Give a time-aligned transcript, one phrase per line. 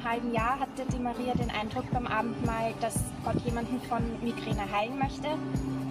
[0.00, 2.94] einem halben Jahr hatte die Maria den Eindruck beim Abendmahl, dass
[3.24, 5.28] Gott jemanden von Migräne heilen möchte.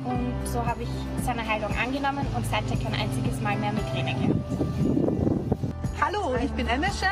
[0.03, 0.89] Und so habe ich
[1.23, 4.39] seine Heilung angenommen und seither kein einziges Mal mehr Migräne gehabt.
[6.01, 7.07] Hallo, ich bin Emesche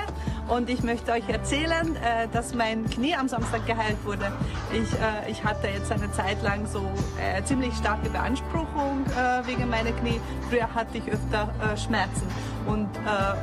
[0.48, 4.32] und ich möchte euch erzählen, äh, dass mein Knie am Samstag geheilt wurde.
[4.72, 6.82] Ich, äh, ich hatte jetzt eine Zeit lang so
[7.22, 9.06] äh, ziemlich starke Beanspruchung
[9.46, 10.20] wegen meiner Knie.
[10.50, 12.28] Früher hatte ich öfter Schmerzen
[12.66, 12.90] und,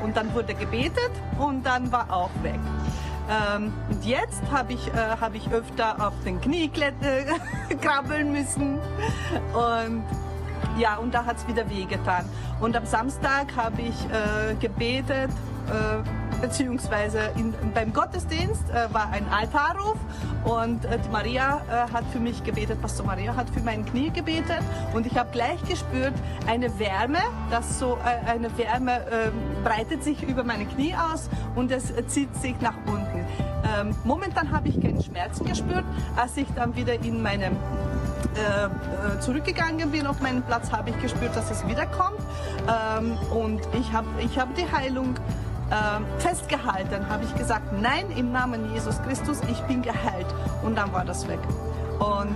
[0.02, 2.60] und dann wurde gebetet und dann war auch weg.
[3.30, 6.70] Ähm, und jetzt habe ich, äh, hab ich öfter auf den Knie
[7.80, 8.78] krabbeln müssen
[9.54, 10.04] und
[10.78, 12.24] ja, und da hat es wieder wehgetan.
[12.60, 15.30] Und am Samstag habe ich äh, gebetet,
[15.68, 19.96] äh, beziehungsweise in, beim Gottesdienst äh, war ein Altarruf
[20.44, 24.10] und äh, die Maria äh, hat für mich gebetet, Pastor Maria hat für mein Knie
[24.10, 24.60] gebetet
[24.92, 26.12] und ich habe gleich gespürt,
[26.46, 31.70] eine Wärme, das so äh, eine Wärme ähm, breitet sich über meine Knie aus und
[31.70, 33.13] es zieht sich nach unten.
[33.64, 35.84] Ähm, momentan habe ich keine Schmerzen gespürt,
[36.16, 37.56] als ich dann wieder in meinem
[38.34, 42.18] äh, äh, zurückgegangen bin auf meinen Platz, habe ich gespürt, dass es wiederkommt.
[42.68, 45.14] Ähm, und ich habe ich hab die Heilung
[45.70, 50.26] äh, festgehalten, habe ich gesagt, nein, im Namen Jesus Christus, ich bin geheilt.
[50.62, 51.40] Und dann war das weg.
[51.98, 52.34] Und,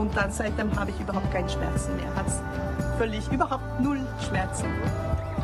[0.00, 2.14] und dann seitdem habe ich überhaupt keine Schmerzen mehr.
[2.14, 2.26] Hat
[2.96, 4.66] völlig, überhaupt null Schmerzen.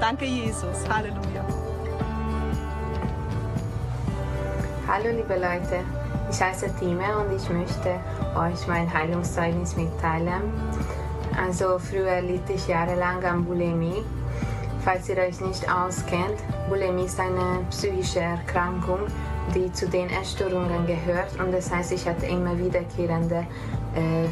[0.01, 0.89] Danke Jesus.
[0.89, 1.45] Halleluja.
[4.89, 5.81] Hallo liebe Leute,
[6.31, 7.99] ich heiße Time und ich möchte
[8.37, 10.53] euch mein Heilungszeugnis mitteilen.
[11.37, 14.05] Also früher litt ich jahrelang an Bulimie.
[14.85, 16.39] Falls ihr euch nicht auskennt,
[16.69, 19.01] Bulimie ist eine psychische Erkrankung,
[19.57, 23.45] die zu den Essstörungen gehört und das heißt, ich hatte immer wiederkehrende
[23.97, 24.29] äh,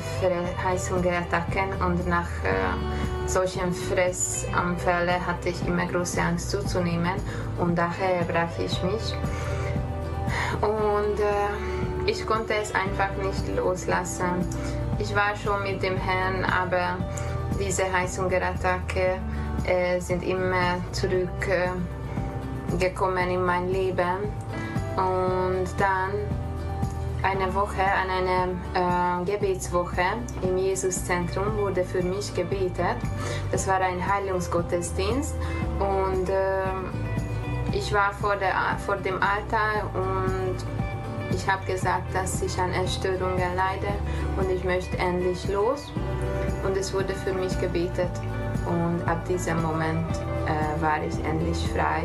[1.84, 7.14] und nach äh, solchen Fressanfällen hatte ich immer große Angst zuzunehmen
[7.58, 9.14] und daher brach ich mich.
[10.64, 14.48] Und äh, ich konnte es einfach nicht loslassen.
[14.98, 16.98] Ich war schon mit dem Herrn, aber
[17.60, 19.18] diese Heißhungerattacke
[19.66, 24.32] äh, sind immer zurückgekommen äh, in mein Leben.
[24.96, 26.12] Und dann
[27.22, 28.48] eine Woche, an einer
[29.22, 30.02] äh, Gebetswoche
[30.42, 32.98] im Jesuszentrum wurde für mich gebetet.
[33.50, 35.34] Das war ein Heilungsgottesdienst
[35.78, 36.64] und äh,
[37.74, 38.54] ich war vor, der,
[38.84, 40.56] vor dem Altar und
[41.34, 43.92] ich habe gesagt, dass ich an Essstörungen leide
[44.36, 45.92] und ich möchte endlich los.
[46.64, 48.10] Und es wurde für mich gebetet.
[48.66, 50.08] Und ab diesem Moment
[50.46, 52.04] äh, war ich endlich frei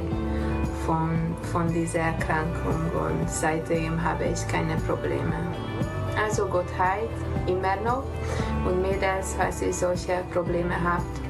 [0.85, 5.35] von, von dieser Erkrankung und seitdem habe ich keine Probleme.
[6.21, 7.09] Also Gott heilt
[7.47, 8.03] immer noch
[8.65, 11.21] und Mädels, falls ihr solche Probleme habt,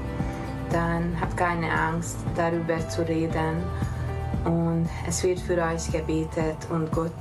[0.71, 3.63] dann habt keine Angst darüber zu reden
[4.45, 7.11] und es wird für euch gebetet und Gott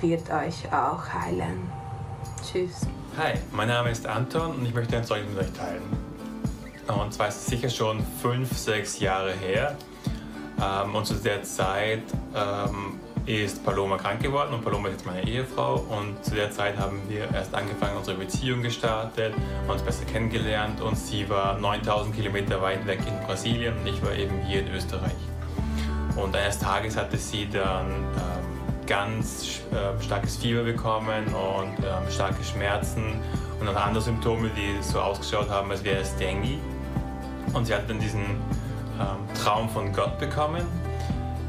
[0.00, 1.70] wird euch auch heilen.
[2.42, 2.86] Tschüss.
[3.16, 5.82] Hi, mein Name ist Anton und ich möchte ein Zeugnis mit euch teilen.
[6.88, 9.76] Und zwar ist es sicher schon fünf, sechs Jahre her.
[10.60, 12.02] Ähm, und zu der Zeit
[12.34, 15.84] ähm, ist Paloma krank geworden und Paloma ist jetzt meine Ehefrau.
[15.88, 19.34] Und zu der Zeit haben wir erst angefangen, unsere Beziehung gestartet,
[19.68, 20.80] uns besser kennengelernt.
[20.80, 24.72] Und sie war 9000 Kilometer weit weg in Brasilien und ich war eben hier in
[24.74, 25.29] Österreich.
[26.22, 32.42] Und eines Tages hatte sie dann ähm, ganz äh, starkes Fieber bekommen und äh, starke
[32.44, 33.20] Schmerzen
[33.58, 36.58] und dann andere Symptome, die so ausgeschaut haben, als wäre es Dengue.
[37.52, 40.66] Und sie hat dann diesen ähm, Traum von Gott bekommen,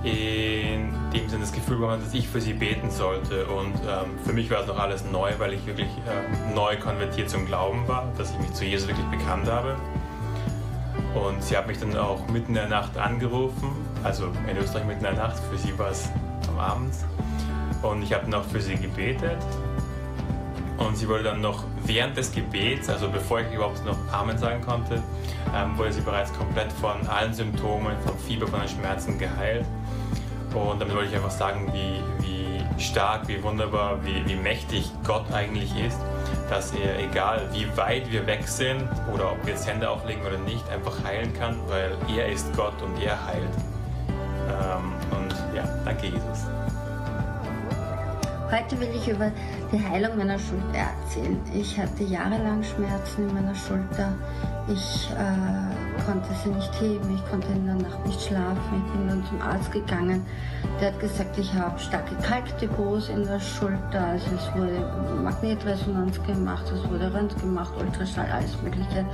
[0.03, 3.45] in dem sie das Gefühl bekommen, dass ich für sie beten sollte.
[3.47, 7.29] Und ähm, für mich war es noch alles neu, weil ich wirklich äh, neu konvertiert
[7.29, 9.75] zum Glauben war, dass ich mich zu Jesus wirklich bekannt habe.
[11.13, 13.71] Und sie hat mich dann auch mitten in der Nacht angerufen,
[14.03, 16.09] also in Österreich mitten in der Nacht, für sie war es
[16.47, 16.93] am Abend.
[17.81, 19.37] Und ich habe noch für sie gebetet.
[20.77, 24.61] Und sie wurde dann noch während des Gebets, also bevor ich überhaupt noch Amen sagen
[24.61, 25.03] konnte,
[25.55, 29.65] ähm, wurde sie bereits komplett von allen Symptomen, vom Fieber, von den Schmerzen geheilt.
[30.53, 35.31] Und damit wollte ich einfach sagen, wie, wie stark, wie wunderbar, wie, wie mächtig Gott
[35.31, 35.99] eigentlich ist,
[36.51, 40.37] dass er, egal wie weit wir weg sind oder ob wir jetzt Hände auflegen oder
[40.39, 43.55] nicht, einfach heilen kann, weil er ist Gott und er heilt.
[44.49, 46.45] Ähm, und ja, danke Jesus.
[48.51, 49.31] Heute will ich über
[49.71, 51.39] die Heilung meiner Schulter erzählen.
[51.55, 54.11] Ich hatte jahrelang Schmerzen in meiner Schulter.
[54.67, 58.83] Ich äh, konnte sie nicht heben, ich konnte in der Nacht nicht schlafen.
[58.85, 60.25] Ich bin dann zum Arzt gegangen.
[60.79, 64.05] Der hat gesagt, ich habe starke Kalkdepots in der Schulter.
[64.05, 69.05] Also es wurde Magnetresonanz gemacht, es wurde Röntgen gemacht, Ultraschall, alles Mögliche.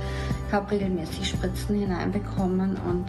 [0.46, 3.06] Ich habe regelmäßig Spritzen hineinbekommen und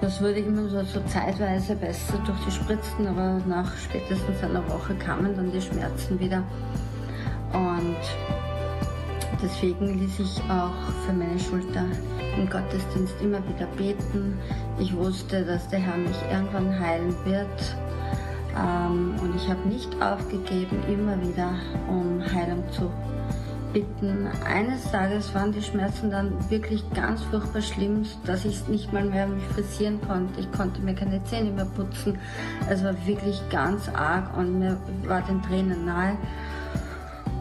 [0.00, 4.94] Das wurde immer so, so zeitweise besser durch die Spritzen, aber nach spätestens einer Woche
[4.94, 6.44] kamen dann die Schmerzen wieder.
[7.52, 7.96] Und
[9.42, 10.74] deswegen ließ ich auch
[11.06, 11.84] für meine Schulter
[12.36, 14.38] im Gottesdienst immer wieder beten.
[14.78, 17.76] Ich wusste, dass der Herr mich irgendwann heilen wird.
[18.56, 21.54] Ähm, und ich habe nicht aufgegeben, immer wieder
[21.88, 22.90] um Heilung zu
[23.72, 24.28] bitten.
[24.46, 29.26] Eines Tages waren die Schmerzen dann wirklich ganz furchtbar schlimm, dass ich nicht mal mehr
[29.26, 30.40] mich frisieren konnte.
[30.40, 32.18] Ich konnte mir keine Zähne mehr putzen.
[32.68, 36.16] Es war wirklich ganz arg und mir war den Tränen nahe.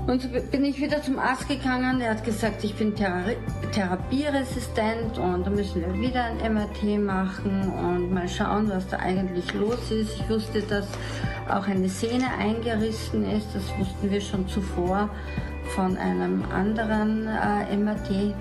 [0.07, 2.00] Und so bin ich wieder zum Arzt gegangen.
[2.00, 3.24] Er hat gesagt, ich bin Thera
[3.74, 9.54] therapieresistent und da müssen wir wieder ein MRT machen und mal schauen, was da eigentlich
[9.54, 10.15] los ist.
[10.15, 10.88] Ich wusste, dass
[11.50, 13.48] auch eine Sehne eingerissen ist.
[13.54, 15.09] Das wussten wir schon zuvor
[15.75, 18.33] von einem anderen äh, MRT.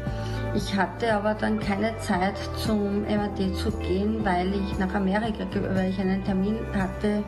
[0.55, 5.91] Ich hatte aber dann keine Zeit zum MRT zu gehen, weil ich nach Amerika, weil
[5.91, 7.25] ich einen Termin hatte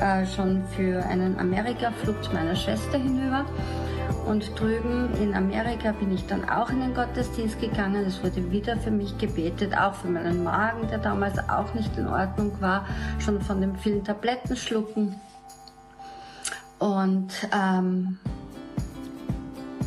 [0.00, 3.44] äh, schon für einen Amerika-Flug zu meiner Schwester hinüber.
[4.26, 8.04] Und drüben in Amerika bin ich dann auch in den Gottesdienst gegangen.
[8.06, 12.06] Es wurde wieder für mich gebetet, auch für meinen Magen, der damals auch nicht in
[12.06, 12.86] Ordnung war,
[13.18, 15.16] schon von den vielen Tabletten schlucken.
[16.78, 18.18] Und ähm,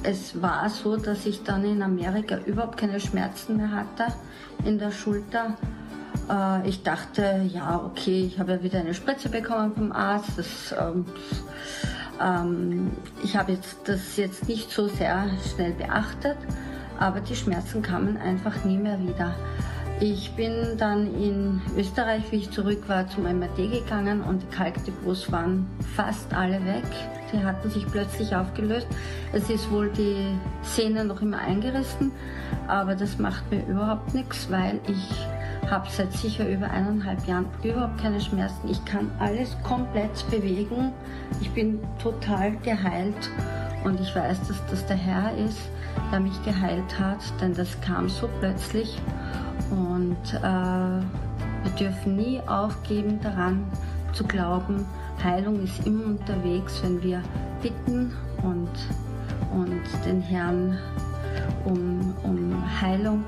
[0.04, 4.08] es war so, dass ich dann in Amerika überhaupt keine Schmerzen mehr hatte
[4.66, 5.56] in der Schulter.
[6.30, 10.32] Äh, ich dachte, ja, okay, ich habe ja wieder eine Spritze bekommen vom Arzt.
[10.38, 11.06] Das, ähm,
[12.22, 12.92] ähm,
[13.24, 16.38] ich habe jetzt das jetzt nicht so sehr schnell beachtet,
[17.00, 19.36] aber die Schmerzen kamen einfach nie mehr wieder.
[20.00, 25.32] Ich bin dann in Österreich, wie ich zurück war, zum MRT gegangen und die Kalkdepots
[25.32, 26.84] waren fast alle weg.
[27.32, 28.88] Die hatten sich plötzlich aufgelöst.
[29.32, 32.12] Es ist wohl die Sehne noch immer eingerissen,
[32.68, 35.10] aber das macht mir überhaupt nichts, weil ich
[35.70, 38.70] habe seit sicher über eineinhalb Jahren überhaupt keine Schmerzen.
[38.70, 40.92] Ich kann alles komplett bewegen.
[41.42, 43.30] Ich bin total geheilt
[43.84, 45.60] und ich weiß, dass das der Herr ist,
[46.12, 49.02] der mich geheilt hat, denn das kam so plötzlich
[49.70, 53.64] und äh, wir dürfen nie aufgeben daran
[54.14, 54.86] zu glauben,
[55.24, 57.22] Heilung ist immer unterwegs, wenn wir
[57.62, 58.12] bitten
[58.42, 58.70] und,
[59.54, 60.78] und den Herrn
[61.66, 63.24] um, um Heilung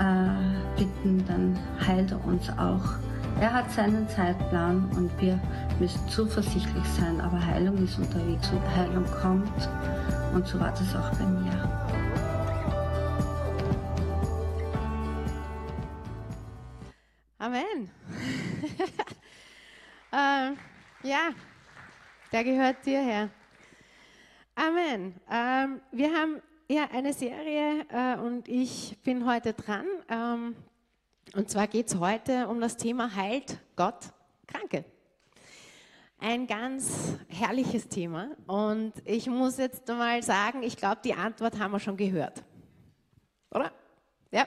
[0.00, 0.39] äh,
[0.80, 2.94] bitten, dann heilt er uns auch.
[3.38, 5.38] Er hat seinen Zeitplan und wir
[5.78, 9.68] müssen zuversichtlich sein, aber Heilung ist unterwegs und Heilung kommt
[10.34, 11.52] und so war das auch bei mir.
[17.38, 17.90] Amen.
[20.12, 20.56] ähm,
[21.02, 21.30] ja,
[22.32, 23.30] der gehört dir, Herr.
[24.54, 25.14] Amen.
[25.30, 29.86] Ähm, wir haben ja eine Serie äh, und ich bin heute dran.
[30.08, 30.56] Ähm,
[31.34, 34.12] und zwar geht es heute um das Thema Heilt Gott
[34.46, 34.84] Kranke.
[36.18, 38.30] Ein ganz herrliches Thema.
[38.46, 42.42] Und ich muss jetzt mal sagen, ich glaube, die Antwort haben wir schon gehört.
[43.50, 43.72] Oder?
[44.30, 44.46] Ja.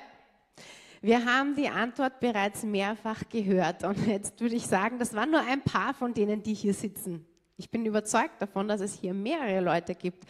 [1.02, 5.42] Wir haben die Antwort bereits mehrfach gehört und jetzt würde ich sagen, das waren nur
[5.42, 7.26] ein paar von denen, die hier sitzen.
[7.58, 10.26] Ich bin überzeugt davon, dass es hier mehrere Leute gibt,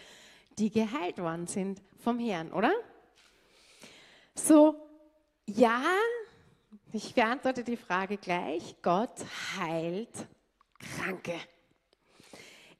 [0.57, 2.71] die geheilt worden sind vom Herrn, oder?
[4.33, 4.75] So,
[5.45, 5.83] ja,
[6.93, 8.75] ich beantworte die Frage gleich.
[8.81, 9.15] Gott
[9.57, 10.27] heilt
[10.79, 11.33] Kranke.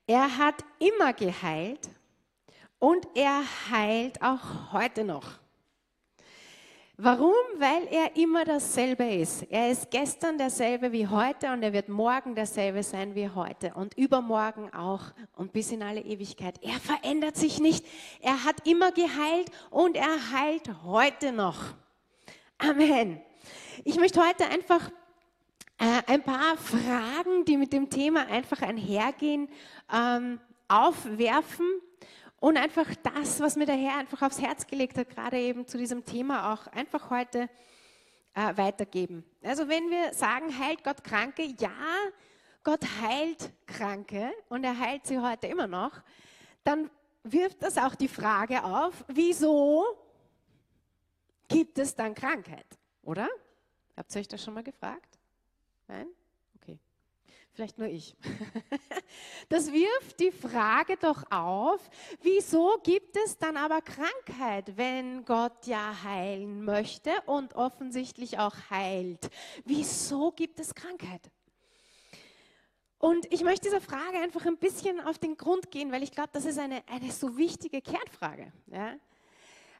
[0.05, 1.89] Er hat immer geheilt
[2.77, 5.39] und er heilt auch heute noch.
[6.98, 7.34] Warum?
[7.58, 9.43] Weil er immer dasselbe ist.
[9.50, 13.98] Er ist gestern derselbe wie heute und er wird morgen derselbe sein wie heute und
[13.98, 15.05] übermorgen auch
[15.36, 16.62] und bis in alle Ewigkeit.
[16.62, 17.84] Er verändert sich nicht.
[18.22, 21.74] Er hat immer geheilt und er heilt heute noch.
[22.60, 23.20] Amen.
[23.84, 24.92] Ich möchte heute einfach
[25.80, 29.50] äh, ein paar Fragen, die mit dem Thema einfach einhergehen,
[29.92, 31.68] ähm, aufwerfen
[32.39, 35.77] und einfach das, was mir der Herr einfach aufs Herz gelegt hat, gerade eben zu
[35.77, 37.50] diesem Thema auch einfach heute
[38.36, 39.24] äh, weitergeben.
[39.42, 41.72] Also wenn wir sagen, heilt Gott Kranke, ja,
[42.63, 46.01] Gott heilt Kranke und er heilt sie heute immer noch,
[46.63, 46.89] dann
[47.24, 49.86] wirft das auch die Frage auf, wieso
[51.48, 52.68] gibt es dann Krankheit,
[53.01, 53.27] oder?
[53.95, 55.19] Habt ihr euch das schon mal gefragt?
[55.88, 56.07] Nein?
[57.53, 58.15] Vielleicht nur ich.
[59.50, 61.79] Das wirft die Frage doch auf,
[62.21, 69.29] wieso gibt es dann aber Krankheit, wenn Gott ja heilen möchte und offensichtlich auch heilt?
[69.65, 71.29] Wieso gibt es Krankheit?
[72.97, 76.29] Und ich möchte dieser Frage einfach ein bisschen auf den Grund gehen, weil ich glaube,
[76.31, 78.51] das ist eine, eine so wichtige Kernfrage.
[78.67, 78.95] Ja?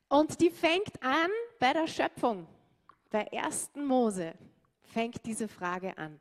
[0.10, 2.46] Und die fängt an bei der Schöpfung,
[3.14, 3.76] bei 1.
[3.76, 4.34] Mose
[4.82, 6.20] fängt diese Frage an.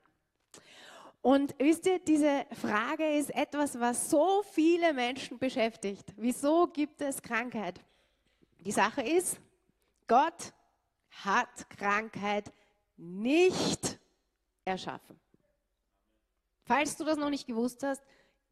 [1.23, 6.13] Und wisst ihr, diese Frage ist etwas, was so viele Menschen beschäftigt.
[6.17, 7.81] Wieso gibt es Krankheit?
[8.61, 9.41] Die Sache ist,
[10.07, 10.53] Gott
[11.25, 12.53] hat Krankheit
[12.99, 13.99] nicht
[14.67, 15.19] erschaffen.
[16.65, 18.03] Falls du das noch nicht gewusst hast,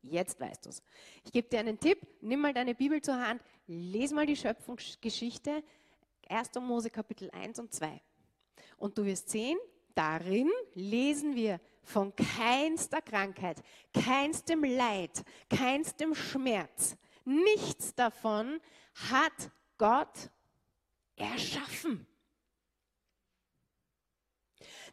[0.01, 0.83] jetzt weißt du es.
[1.25, 5.63] Ich gebe dir einen Tipp, nimm mal deine Bibel zur Hand, lese mal die Schöpfungsgeschichte,
[6.27, 6.55] 1.
[6.55, 8.01] Mose Kapitel 1 und 2.
[8.81, 9.59] Und du wirst sehen,
[9.95, 16.97] darin lesen wir von keinster Krankheit, keinstem Leid, keinstem Schmerz.
[17.27, 18.59] Nichts davon
[19.11, 20.31] hat Gott
[21.15, 22.07] erschaffen.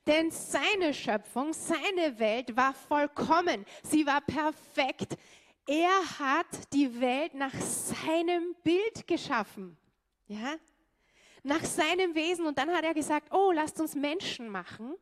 [0.05, 3.65] Denn seine Schöpfung, seine Welt war vollkommen.
[3.83, 5.17] Sie war perfekt.
[5.65, 9.77] Er hat die Welt nach seinem Bild geschaffen.
[10.27, 10.55] Ja?
[11.47, 12.45] Nach seinem Wesen.
[12.45, 14.95] Und dann hat er gesagt, oh, lasst uns Menschen machen,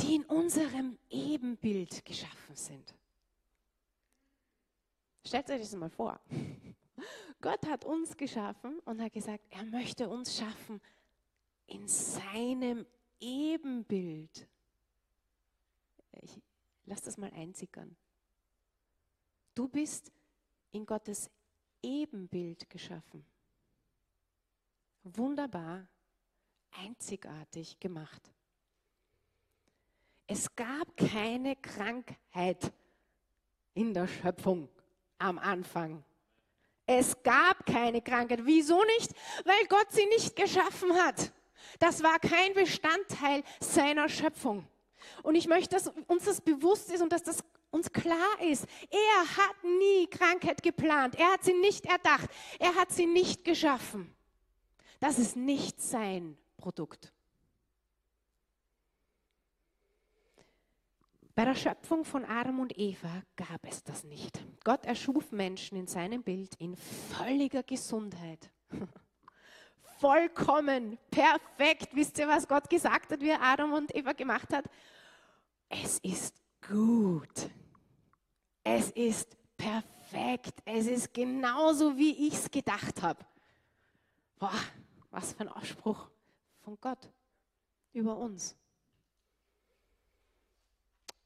[0.00, 2.94] die in unserem Ebenbild geschaffen sind.
[5.26, 6.20] Stellt euch das mal vor.
[7.40, 10.80] Gott hat uns geschaffen und hat gesagt, er möchte uns schaffen
[11.66, 12.86] in seinem
[13.20, 14.46] Ebenbild.
[16.22, 16.40] Ich
[16.84, 17.96] lass das mal einsickern.
[19.54, 20.12] Du bist
[20.70, 21.30] in Gottes
[21.82, 23.26] Ebenbild geschaffen.
[25.04, 25.86] Wunderbar,
[26.82, 28.22] einzigartig gemacht.
[30.26, 32.72] Es gab keine Krankheit
[33.74, 34.68] in der Schöpfung
[35.18, 36.02] am Anfang.
[36.86, 38.40] Es gab keine Krankheit.
[38.44, 39.12] Wieso nicht?
[39.44, 41.32] Weil Gott sie nicht geschaffen hat.
[41.78, 44.66] Das war kein Bestandteil seiner Schöpfung.
[45.22, 48.66] Und ich möchte, dass uns das bewusst ist und dass das uns klar ist.
[48.90, 51.16] Er hat nie Krankheit geplant.
[51.18, 52.30] Er hat sie nicht erdacht.
[52.58, 54.13] Er hat sie nicht geschaffen.
[55.00, 57.12] Das ist nicht sein Produkt.
[61.34, 64.40] Bei der Schöpfung von Adam und Eva gab es das nicht.
[64.62, 68.50] Gott erschuf Menschen in seinem Bild in völliger Gesundheit.
[69.98, 71.88] Vollkommen, perfekt.
[71.92, 74.64] Wisst ihr, was Gott gesagt hat, wie er Adam und Eva gemacht hat?
[75.68, 76.36] Es ist
[76.68, 77.50] gut.
[78.62, 80.54] Es ist perfekt.
[80.64, 83.24] Es ist genauso, wie ich es gedacht habe.
[84.38, 84.52] Boah,
[85.14, 86.08] was für ein Ausspruch
[86.64, 87.10] von Gott
[87.92, 88.56] über uns.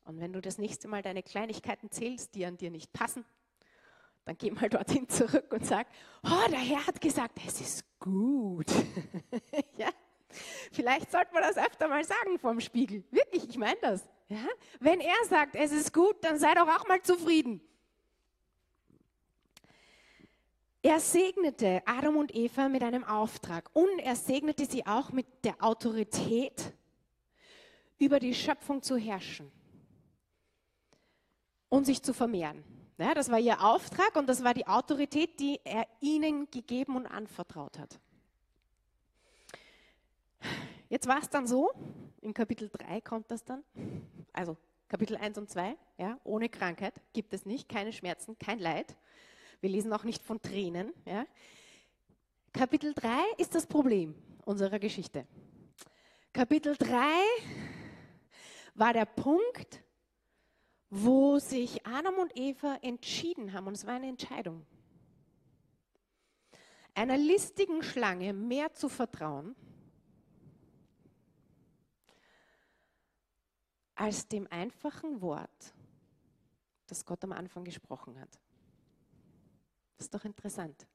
[0.05, 3.25] Und wenn du das nächste Mal deine Kleinigkeiten zählst, die an dir nicht passen,
[4.25, 5.87] dann geh mal dorthin zurück und sag,
[6.23, 8.71] oh, der Herr hat gesagt, es ist gut.
[9.79, 9.89] ja?
[10.71, 13.05] Vielleicht sollte man das öfter mal sagen vom Spiegel.
[13.11, 14.07] Wirklich, ich meine das.
[14.29, 14.47] Ja?
[14.81, 17.63] Wenn er sagt, es ist gut, dann sei doch auch mal zufrieden.
[20.83, 25.63] Er segnete Adam und Eva mit einem Auftrag und er segnete sie auch mit der
[25.63, 26.73] Autorität,
[27.99, 29.51] über die Schöpfung zu herrschen
[31.69, 32.65] und sich zu vermehren.
[32.97, 37.07] Ja, das war ihr Auftrag und das war die Autorität, die er ihnen gegeben und
[37.07, 37.99] anvertraut hat.
[40.89, 41.71] Jetzt war es dann so,
[42.23, 43.63] in Kapitel 3 kommt das dann,
[44.33, 44.57] also
[44.89, 48.97] Kapitel 1 und 2, ja, ohne Krankheit gibt es nicht, keine Schmerzen, kein Leid.
[49.61, 50.93] Wir lesen auch nicht von Tränen.
[51.05, 51.27] Ja.
[52.53, 55.27] Kapitel 3 ist das Problem unserer Geschichte.
[56.33, 56.97] Kapitel 3
[58.75, 59.83] war der Punkt,
[60.91, 64.65] wo sich Adam und Eva entschieden haben, und es war eine Entscheidung,
[66.95, 69.55] einer listigen Schlange mehr zu vertrauen,
[73.95, 75.75] als dem einfachen Wort,
[76.87, 78.39] das Gott am Anfang gesprochen hat.
[79.99, 80.87] Das ist doch interessant.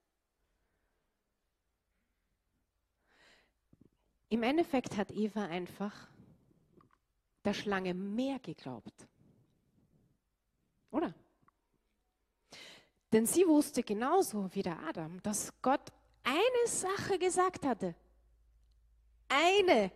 [4.30, 6.10] Im Endeffekt hat Eva einfach
[7.46, 9.08] der Schlange mehr geglaubt
[10.94, 11.14] oder?
[13.12, 15.92] Denn sie wusste genauso wie der Adam, dass Gott
[16.24, 17.96] eine Sache gesagt hatte.
[19.28, 19.92] Eine.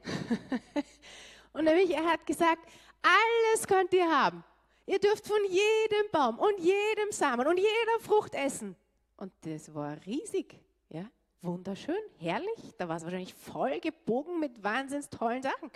[1.53, 2.67] Und nämlich, er hat gesagt,
[3.01, 4.43] alles könnt ihr haben.
[4.85, 8.73] Ihr dürft von jedem Baum und jedem Samen und jeder Frucht essen.
[9.17, 10.59] Und das war riesig,
[10.89, 11.05] ja,
[11.41, 12.74] wunderschön, herrlich.
[12.77, 15.71] Da war es wahrscheinlich voll gebogen mit wahnsinns tollen Sachen.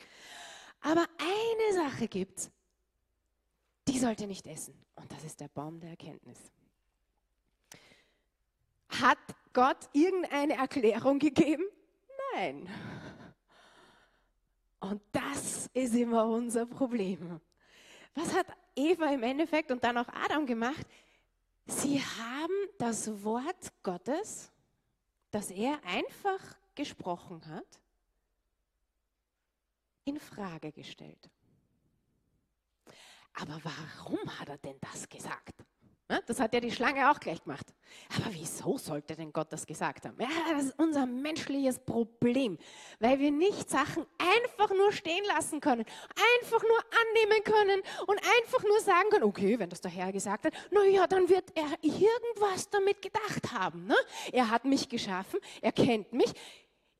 [0.81, 2.51] Aber eine Sache gibt's
[3.87, 4.73] die sollte nicht essen.
[4.95, 6.37] Und das ist der Baum der Erkenntnis.
[8.89, 9.17] Hat
[9.53, 11.63] Gott irgendeine Erklärung gegeben?
[12.33, 12.69] Nein.
[14.79, 17.39] Und das ist immer unser Problem.
[18.15, 20.85] Was hat Eva im Endeffekt und dann auch Adam gemacht?
[21.65, 24.51] Sie haben das Wort Gottes,
[25.31, 26.39] das er einfach
[26.75, 27.81] gesprochen hat,
[30.05, 31.29] in Frage gestellt.
[33.33, 35.63] Aber warum hat er denn das gesagt?
[36.25, 37.65] Das hat ja die Schlange auch gleich gemacht.
[38.15, 40.17] Aber wieso sollte denn Gott das gesagt haben?
[40.19, 42.57] Ja, das ist unser menschliches Problem,
[42.99, 45.85] weil wir nicht Sachen einfach nur stehen lassen können,
[46.37, 50.45] einfach nur annehmen können und einfach nur sagen können, okay, wenn das der Herr gesagt
[50.45, 53.87] hat, naja, dann wird er irgendwas damit gedacht haben.
[53.87, 53.95] Ne?
[54.31, 56.33] Er hat mich geschaffen, er kennt mich.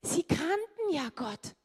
[0.03, 1.55] Sie kannten ja Gott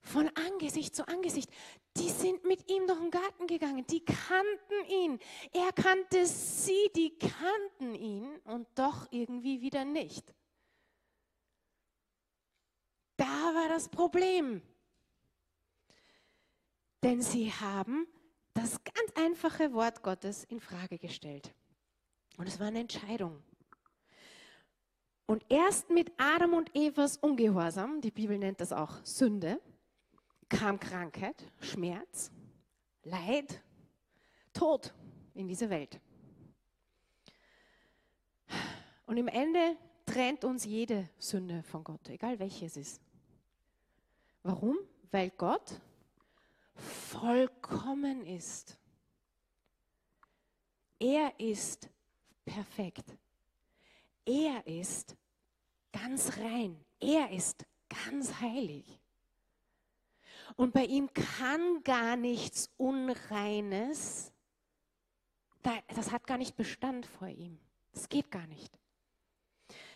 [0.00, 1.50] von Angesicht zu Angesicht.
[1.96, 5.18] Die sind mit ihm durch den Garten gegangen, die kannten ihn.
[5.52, 10.34] Er kannte sie, die kannten ihn und doch irgendwie wieder nicht.
[13.16, 14.60] Da war das Problem.
[17.04, 18.08] Denn sie haben
[18.54, 21.54] das ganz einfache Wort Gottes in Frage gestellt.
[22.36, 23.42] Und es war eine Entscheidung.
[25.26, 29.60] Und erst mit Adam und Evas Ungehorsam, die Bibel nennt das auch Sünde,
[30.54, 32.30] kam Krankheit, Schmerz,
[33.02, 33.60] Leid,
[34.52, 34.94] Tod
[35.34, 36.00] in diese Welt.
[39.06, 43.00] Und im Ende trennt uns jede Sünde von Gott, egal welche es ist.
[44.42, 44.78] Warum?
[45.10, 45.80] Weil Gott
[46.74, 48.78] vollkommen ist.
[50.98, 51.88] Er ist
[52.44, 53.04] perfekt.
[54.24, 55.16] Er ist
[55.92, 56.82] ganz rein.
[57.00, 59.03] Er ist ganz heilig.
[60.56, 64.32] Und bei ihm kann gar nichts Unreines,
[65.94, 67.58] das hat gar nicht Bestand vor ihm.
[67.92, 68.78] Das geht gar nicht.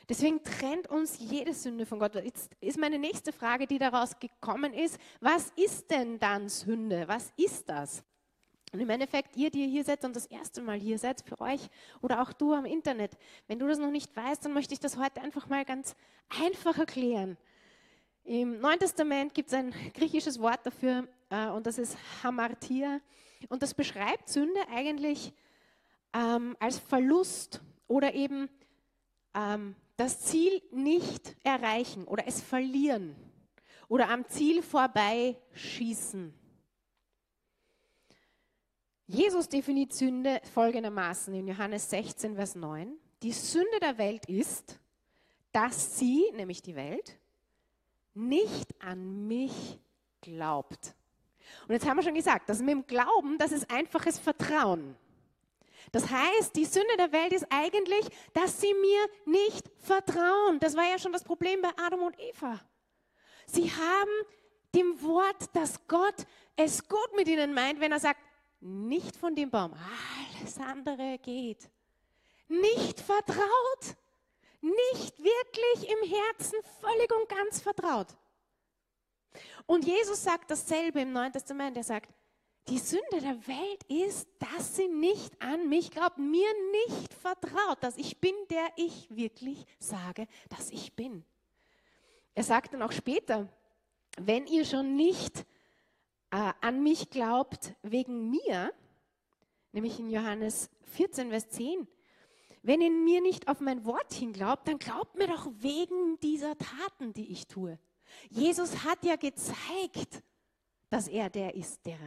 [0.09, 2.15] Deswegen trennt uns jede Sünde von Gott.
[2.15, 7.07] Jetzt ist meine nächste Frage, die daraus gekommen ist, was ist denn dann Sünde?
[7.07, 8.03] Was ist das?
[8.73, 11.69] Und im Endeffekt, ihr, die hier seid und das erste Mal hier seid, für euch
[12.01, 14.97] oder auch du am Internet, wenn du das noch nicht weißt, dann möchte ich das
[14.97, 15.95] heute einfach mal ganz
[16.29, 17.37] einfach erklären.
[18.29, 23.01] Im Neuen Testament gibt es ein griechisches Wort dafür äh, und das ist Hamartia.
[23.49, 25.33] Und das beschreibt Sünde eigentlich
[26.13, 28.51] ähm, als Verlust oder eben
[29.35, 33.17] ähm, das Ziel nicht erreichen oder es verlieren
[33.89, 36.35] oder am Ziel vorbeischießen.
[39.07, 42.93] Jesus definiert Sünde folgendermaßen in Johannes 16, Vers 9.
[43.23, 44.79] Die Sünde der Welt ist,
[45.51, 47.19] dass sie, nämlich die Welt,
[48.15, 49.79] nicht an mich
[50.21, 50.95] glaubt.
[51.67, 54.97] Und jetzt haben wir schon gesagt, dass mit dem Glauben, das ist einfaches Vertrauen.
[55.93, 60.59] Das heißt, die Sünde der Welt ist eigentlich, dass sie mir nicht vertrauen.
[60.61, 62.61] Das war ja schon das Problem bei Adam und Eva.
[63.47, 64.11] Sie haben
[64.75, 68.21] dem Wort, dass Gott es gut mit ihnen meint, wenn er sagt,
[68.61, 71.71] nicht von dem Baum, alles andere geht.
[72.49, 73.97] Nicht vertraut
[74.61, 78.09] nicht wirklich im Herzen völlig und ganz vertraut.
[79.67, 81.77] Und Jesus sagt dasselbe im Neuen Testament.
[81.77, 82.13] Er sagt,
[82.69, 86.49] die Sünde der Welt ist, dass sie nicht an mich glaubt, mir
[86.89, 91.25] nicht vertraut, dass ich bin, der ich wirklich sage, dass ich bin.
[92.35, 93.49] Er sagt dann auch später,
[94.19, 95.47] wenn ihr schon nicht
[96.31, 98.73] äh, an mich glaubt wegen mir,
[99.73, 101.89] nämlich in Johannes 14, Vers 10,
[102.63, 106.57] wenn ihr mir nicht auf mein Wort hin glaubt, dann glaubt mir doch wegen dieser
[106.57, 107.79] Taten, die ich tue.
[108.31, 110.23] Jesus hat ja gezeigt,
[110.91, 111.99] dass er der ist, der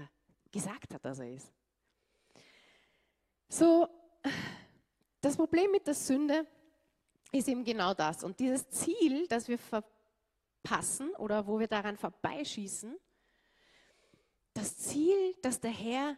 [0.52, 1.54] gesagt hat, dass er ist.
[3.50, 3.88] So,
[5.22, 6.48] das Problem mit der Sünde
[7.32, 8.24] ist eben genau das.
[8.24, 12.98] Und dieses Ziel, das wir verpassen oder wo wir daran vorbeischießen,
[14.54, 16.18] das Ziel, das der Herr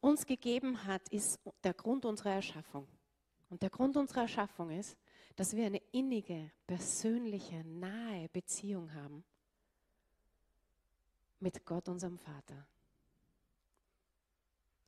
[0.00, 2.86] uns gegeben hat, ist der Grund unserer Erschaffung.
[3.54, 4.98] Und der Grund unserer Erschaffung ist,
[5.36, 9.22] dass wir eine innige, persönliche, nahe Beziehung haben
[11.38, 12.66] mit Gott, unserem Vater,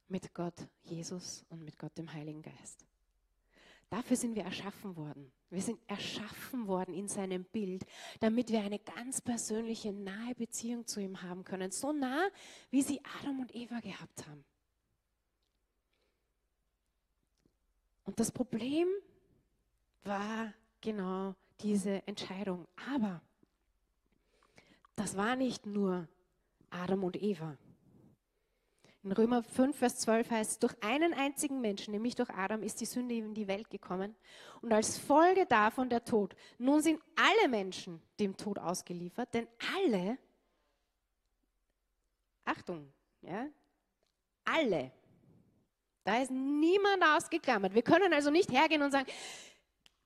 [0.08, 2.84] mit Gott, Jesus und mit Gott, dem Heiligen Geist.
[3.88, 5.30] Dafür sind wir erschaffen worden.
[5.48, 7.86] Wir sind erschaffen worden in seinem Bild,
[8.18, 11.70] damit wir eine ganz persönliche, nahe Beziehung zu ihm haben können.
[11.70, 12.30] So nah,
[12.72, 14.44] wie sie Adam und Eva gehabt haben.
[18.06, 18.88] Und das Problem
[20.04, 22.66] war genau diese Entscheidung.
[22.92, 23.20] Aber
[24.94, 26.08] das war nicht nur
[26.70, 27.58] Adam und Eva.
[29.02, 32.80] In Römer 5, Vers 12 heißt es, durch einen einzigen Menschen, nämlich durch Adam, ist
[32.80, 34.16] die Sünde in die Welt gekommen
[34.62, 36.34] und als Folge davon der Tod.
[36.58, 40.18] Nun sind alle Menschen dem Tod ausgeliefert, denn alle,
[42.44, 42.92] Achtung,
[43.22, 43.46] ja,
[44.44, 44.90] alle
[46.06, 47.74] da ist niemand ausgeklammert.
[47.74, 49.06] Wir können also nicht hergehen und sagen,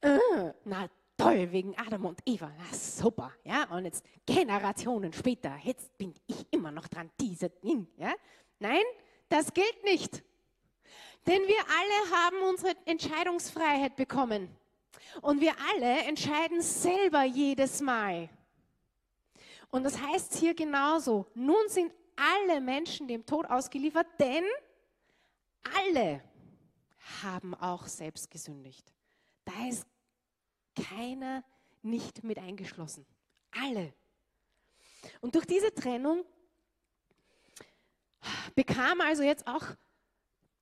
[0.01, 0.19] äh,
[0.65, 6.15] na toll, wegen Adam und Eva, na super, ja, und jetzt Generationen später, jetzt bin
[6.27, 8.15] ich immer noch dran, diese Ding, ja.
[8.59, 8.83] Nein,
[9.29, 10.23] das gilt nicht.
[11.27, 14.49] Denn wir alle haben unsere Entscheidungsfreiheit bekommen.
[15.23, 18.29] Und wir alle entscheiden selber jedes Mal.
[19.71, 21.27] Und das heißt hier genauso.
[21.35, 24.45] Nun sind alle Menschen dem Tod ausgeliefert, denn
[25.63, 26.23] alle
[27.23, 28.93] haben auch selbst gesündigt.
[29.45, 29.87] Da ist
[30.75, 31.45] keiner
[31.83, 33.07] nicht mit eingeschlossen.
[33.51, 33.93] Alle.
[35.21, 36.25] Und durch diese Trennung
[38.55, 39.65] bekam also jetzt auch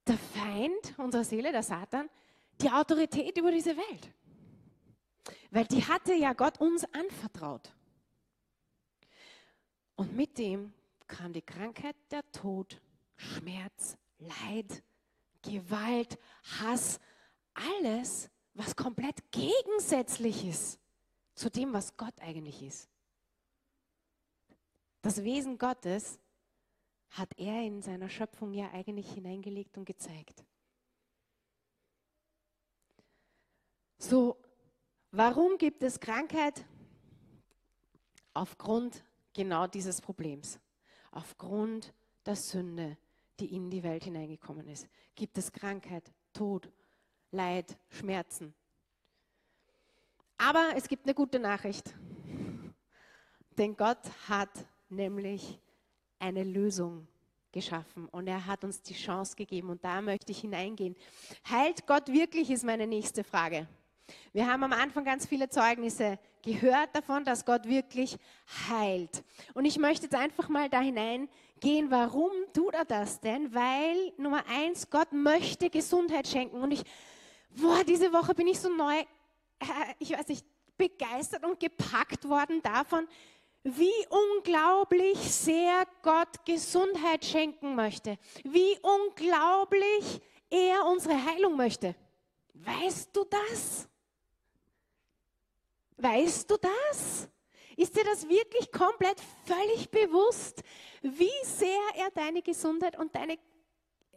[0.06, 2.08] der Feind unserer Seele, der Satan,
[2.60, 4.12] die Autorität über diese Welt.
[5.50, 7.72] Weil die hatte ja Gott uns anvertraut.
[9.96, 10.72] Und mit dem
[11.06, 12.80] kam die Krankheit, der Tod,
[13.16, 14.82] Schmerz, Leid,
[15.42, 16.18] Gewalt,
[16.60, 17.00] Hass,
[17.54, 20.80] alles, was komplett gegensätzlich ist
[21.34, 22.88] zu dem, was Gott eigentlich ist.
[25.02, 26.18] Das Wesen Gottes
[27.10, 30.44] hat er in seiner Schöpfung ja eigentlich hineingelegt und gezeigt.
[33.98, 34.36] So,
[35.10, 36.64] warum gibt es Krankheit?
[38.34, 40.60] Aufgrund genau dieses Problems.
[41.10, 41.94] Aufgrund
[42.26, 42.98] der Sünde,
[43.38, 46.70] die in die Welt hineingekommen ist, gibt es Krankheit, Tod,
[47.30, 48.54] Leid, Schmerzen.
[50.36, 51.94] Aber es gibt eine gute Nachricht.
[53.58, 53.98] Denn Gott
[54.28, 54.50] hat
[54.88, 55.58] nämlich
[56.18, 57.08] eine Lösung
[57.50, 60.94] geschaffen und er hat uns die Chance gegeben und da möchte ich hineingehen.
[61.50, 63.66] Heilt Gott wirklich, ist meine nächste Frage.
[64.32, 68.16] Wir haben am Anfang ganz viele Zeugnisse gehört davon, dass Gott wirklich
[68.68, 69.22] heilt.
[69.54, 73.54] Und ich möchte jetzt einfach mal da hineingehen, warum tut er das denn?
[73.54, 76.62] Weil Nummer eins, Gott möchte Gesundheit schenken.
[76.62, 76.82] Und ich,
[77.50, 79.64] boah, diese Woche bin ich so neu, äh,
[79.98, 80.44] ich weiß nicht,
[80.76, 83.06] begeistert und gepackt worden davon,
[83.64, 91.94] wie unglaublich sehr Gott Gesundheit schenken möchte, wie unglaublich er unsere Heilung möchte.
[92.54, 93.88] Weißt du das?
[95.98, 97.28] Weißt du das?
[97.76, 100.62] Ist dir das wirklich komplett völlig bewusst,
[101.02, 103.38] wie sehr er deine Gesundheit und deine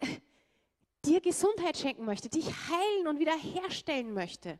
[1.05, 4.59] dir Gesundheit schenken möchte, dich heilen und wiederherstellen möchte?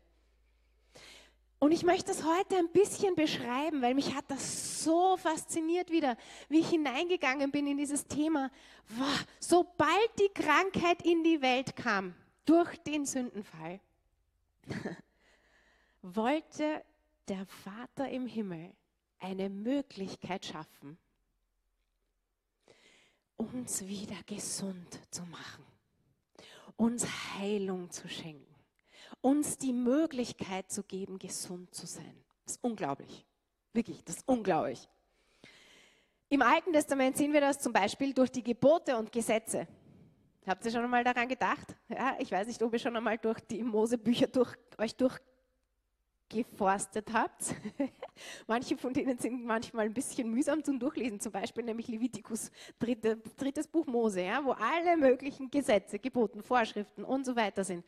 [1.58, 6.18] Und ich möchte es heute ein bisschen beschreiben, weil mich hat das so fasziniert wieder,
[6.50, 8.50] wie ich hineingegangen bin in dieses Thema.
[8.98, 13.80] Wow, sobald die Krankheit in die Welt kam, durch den Sündenfall,
[16.02, 16.84] wollte
[17.32, 18.74] der Vater im Himmel
[19.20, 20.98] eine Möglichkeit schaffen,
[23.38, 25.66] uns wieder gesund zu machen,
[26.76, 28.52] uns Heilung zu schenken
[29.22, 32.24] uns die Möglichkeit zu geben, gesund zu sein.
[32.44, 33.26] Das ist unglaublich.
[33.74, 34.88] Wirklich, das ist unglaublich.
[36.30, 39.68] Im Alten Testament sehen wir das zum Beispiel durch die Gebote und Gesetze.
[40.48, 41.76] Habt ihr schon einmal daran gedacht?
[41.88, 44.96] Ja, ich weiß nicht, ob ihr schon einmal durch die Mosebücher durch, euch
[46.32, 47.56] durchgeforstet habt.
[48.48, 53.18] Manche von denen sind manchmal ein bisschen mühsam zum Durchlesen, zum Beispiel nämlich Levitikus, dritte,
[53.38, 57.86] drittes Buch Mose, ja, wo alle möglichen Gesetze, Geboten, Vorschriften und so weiter sind.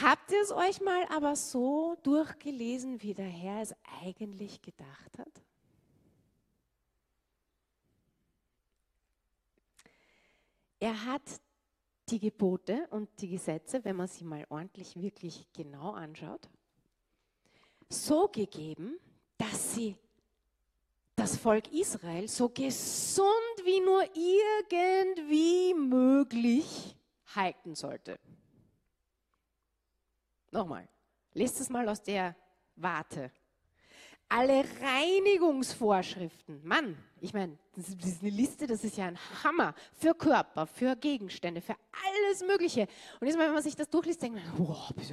[0.00, 5.42] Habt ihr es euch mal aber so durchgelesen, wie der Herr es eigentlich gedacht hat?
[10.78, 11.22] Er hat
[12.08, 16.48] die Gebote und die Gesetze, wenn man sie mal ordentlich, wirklich genau anschaut,
[17.88, 18.98] so gegeben,
[19.38, 19.96] dass sie
[21.14, 23.26] das Volk Israel so gesund
[23.64, 26.94] wie nur irgendwie möglich
[27.34, 28.18] halten sollte.
[30.50, 30.88] Nochmal,
[31.32, 32.36] lest es mal aus der
[32.76, 33.30] Warte.
[34.28, 40.14] Alle Reinigungsvorschriften, Mann, ich meine, das ist eine Liste, das ist ja ein Hammer für
[40.14, 41.74] Körper, für Gegenstände, für
[42.04, 42.86] alles Mögliche.
[43.20, 45.10] Und jetzt mal, wenn man sich das durchliest, denkt man, wow, das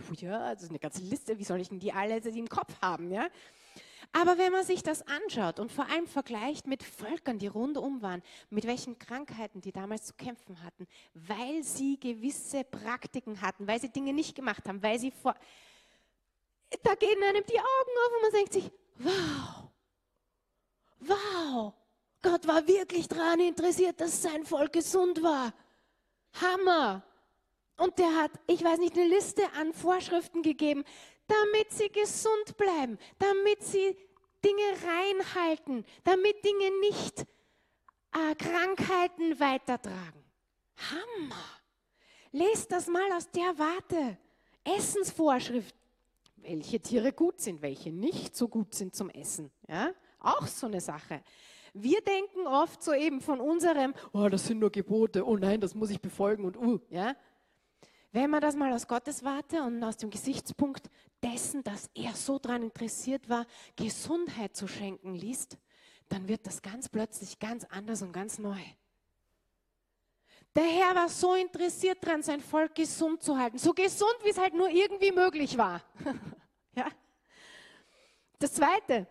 [0.64, 3.28] ist eine ganze Liste, wie soll ich denn die alle im Kopf haben, ja?
[4.12, 8.22] Aber wenn man sich das anschaut und vor allem vergleicht mit Völkern, die rundum waren,
[8.52, 13.90] mit welchen Krankheiten die damals zu kämpfen hatten, weil sie gewisse Praktiken hatten, weil sie
[13.90, 15.36] Dinge nicht gemacht haben, weil sie vor...
[16.84, 19.70] Da gehen einem die Augen auf und man denkt sich, wow,
[21.00, 21.74] wow,
[22.24, 25.54] Gott war wirklich daran interessiert, dass sein Volk gesund war.
[26.42, 27.04] Hammer.
[27.78, 30.84] Und der hat, ich weiß nicht, eine Liste an Vorschriften gegeben,
[31.28, 33.98] damit sie gesund bleiben, damit sie
[34.44, 37.22] Dinge reinhalten, damit Dinge nicht
[38.14, 40.24] äh, Krankheiten weitertragen.
[40.78, 41.44] Hammer!
[42.32, 44.18] Lest das mal aus der Warte.
[44.64, 45.76] Essensvorschrift.
[46.38, 49.52] Welche Tiere gut sind, welche nicht so gut sind zum Essen.
[49.68, 49.94] Ja?
[50.20, 51.22] Auch so eine Sache.
[51.74, 55.74] Wir denken oft so eben von unserem, oh, das sind nur Gebote, oh nein, das
[55.74, 57.16] muss ich befolgen und uh, ja.
[58.12, 60.88] Wenn man das mal aus Gottes Warte und aus dem Gesichtspunkt
[61.24, 65.58] dessen, dass er so daran interessiert war, Gesundheit zu schenken, liest,
[66.10, 68.60] dann wird das ganz plötzlich ganz anders und ganz neu.
[70.56, 73.58] Der Herr war so interessiert daran, sein Volk gesund zu halten.
[73.58, 75.82] So gesund, wie es halt nur irgendwie möglich war.
[76.76, 76.88] ja?
[78.38, 79.08] Das Zweite,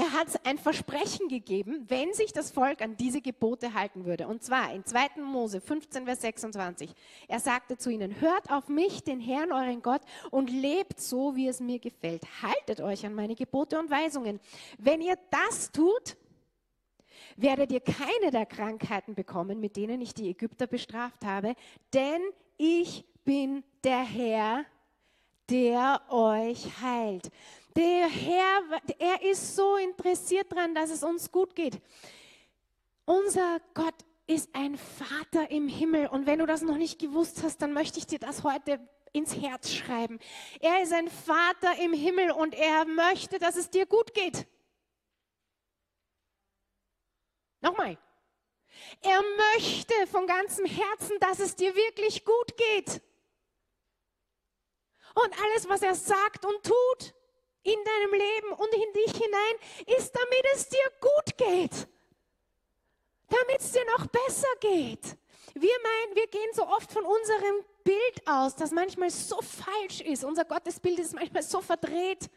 [0.00, 4.28] er hat ein Versprechen gegeben, wenn sich das Volk an diese Gebote halten würde.
[4.28, 5.20] Und zwar in 2.
[5.22, 6.90] Mose 15, Vers 26.
[7.28, 11.48] Er sagte zu ihnen, hört auf mich, den Herrn, euren Gott, und lebt so, wie
[11.48, 12.22] es mir gefällt.
[12.40, 14.40] Haltet euch an meine Gebote und Weisungen.
[14.78, 16.16] Wenn ihr das tut,
[17.36, 21.54] werdet ihr keine der Krankheiten bekommen, mit denen ich die Ägypter bestraft habe,
[21.92, 22.22] denn
[22.56, 24.64] ich bin der Herr,
[25.50, 27.30] der euch heilt.
[27.76, 28.62] Der Herr,
[28.98, 31.80] er ist so interessiert daran, dass es uns gut geht.
[33.04, 33.94] Unser Gott
[34.26, 36.06] ist ein Vater im Himmel.
[36.06, 38.80] Und wenn du das noch nicht gewusst hast, dann möchte ich dir das heute
[39.12, 40.18] ins Herz schreiben.
[40.60, 44.46] Er ist ein Vater im Himmel und er möchte, dass es dir gut geht.
[47.60, 47.98] Nochmal.
[49.02, 49.20] Er
[49.56, 53.02] möchte von ganzem Herzen, dass es dir wirklich gut geht.
[55.14, 57.14] Und alles, was er sagt und tut,
[57.62, 61.88] in deinem Leben und in dich hinein, ist, damit es dir gut geht.
[63.28, 65.16] Damit es dir noch besser geht.
[65.54, 70.24] Wir meinen, wir gehen so oft von unserem Bild aus, das manchmal so falsch ist.
[70.24, 72.30] Unser Gottesbild ist manchmal so verdreht.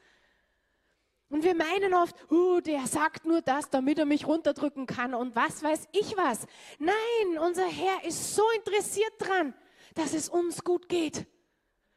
[1.29, 5.35] Und wir meinen oft, oh, der sagt nur das, damit er mich runterdrücken kann und
[5.35, 6.45] was weiß ich was.
[6.77, 9.55] Nein, unser Herr ist so interessiert dran,
[9.95, 11.25] dass es uns gut geht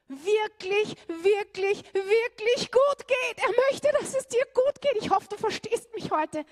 [0.09, 3.39] wirklich, wirklich, wirklich gut geht.
[3.39, 4.97] Er möchte, dass es dir gut geht.
[5.01, 6.45] Ich hoffe, du verstehst mich heute.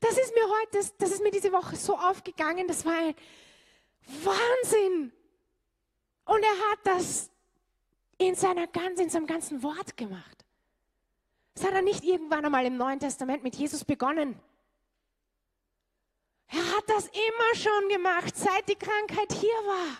[0.00, 2.66] Das ist mir heute, das ist mir diese Woche so aufgegangen.
[2.66, 3.14] Das war ein
[4.24, 5.12] Wahnsinn.
[6.24, 7.30] Und er hat das
[8.18, 10.44] in, seiner in seinem ganzen Wort gemacht.
[11.54, 14.40] Das hat er nicht irgendwann einmal im Neuen Testament mit Jesus begonnen.
[16.48, 19.96] Er hat das immer schon gemacht, seit die Krankheit hier war.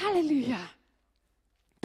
[0.00, 0.58] Halleluja.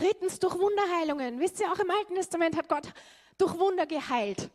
[0.01, 1.39] Drittens durch Wunderheilungen.
[1.39, 2.91] Wisst ihr, auch im Alten Testament hat Gott
[3.37, 4.49] durch Wunder geheilt.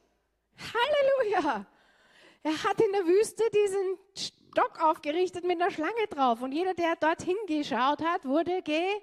[0.59, 1.65] Halleluja!
[2.43, 6.97] Er hat in der Wüste diesen Stock aufgerichtet mit einer Schlange drauf und jeder, der
[6.97, 8.99] dorthin geschaut hat, wurde geheilt.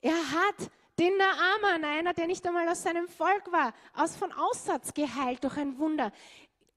[0.00, 0.56] Er hat
[0.98, 5.56] den Naaman, einer, der nicht einmal aus seinem Volk war, aus von Aussatz geheilt durch
[5.56, 6.10] ein Wunder.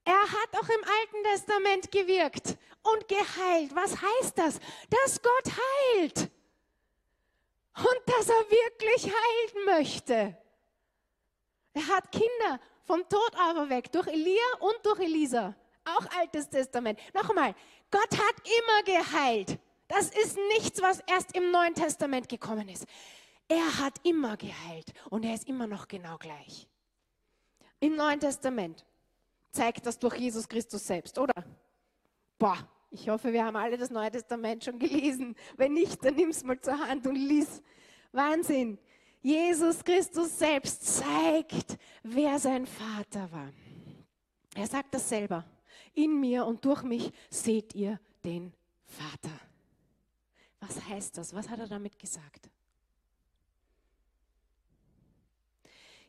[0.06, 3.74] Er hat auch im Alten Testament gewirkt und geheilt.
[3.74, 4.60] Was heißt das?
[4.89, 5.52] Dass Gott
[5.96, 6.30] heilt
[7.76, 10.38] und dass er wirklich heilen möchte.
[11.74, 15.56] Er hat Kinder vom Tod aber weg, durch Elia und durch Elisa.
[15.86, 17.00] Auch Altes Testament.
[17.14, 17.56] Nochmal,
[17.90, 19.60] Gott hat immer geheilt.
[19.88, 22.86] Das ist nichts, was erst im Neuen Testament gekommen ist.
[23.48, 26.68] Er hat immer geheilt und er ist immer noch genau gleich.
[27.80, 28.86] Im Neuen Testament
[29.52, 31.44] zeigt das durch Jesus Christus selbst, oder?
[32.40, 32.58] Boah,
[32.93, 35.36] ich hoffe, wir haben alle das Neue Testament schon gelesen.
[35.58, 37.62] Wenn nicht, dann nimm es mal zur Hand und lies.
[38.12, 38.77] Wahnsinn.
[39.21, 43.51] Jesus Christus selbst zeigt, wer sein Vater war.
[44.56, 45.43] Er sagt das selber.
[45.95, 48.53] In mir und durch mich seht ihr den
[48.86, 49.39] Vater.
[50.60, 51.34] Was heißt das?
[51.34, 52.49] Was hat er damit gesagt?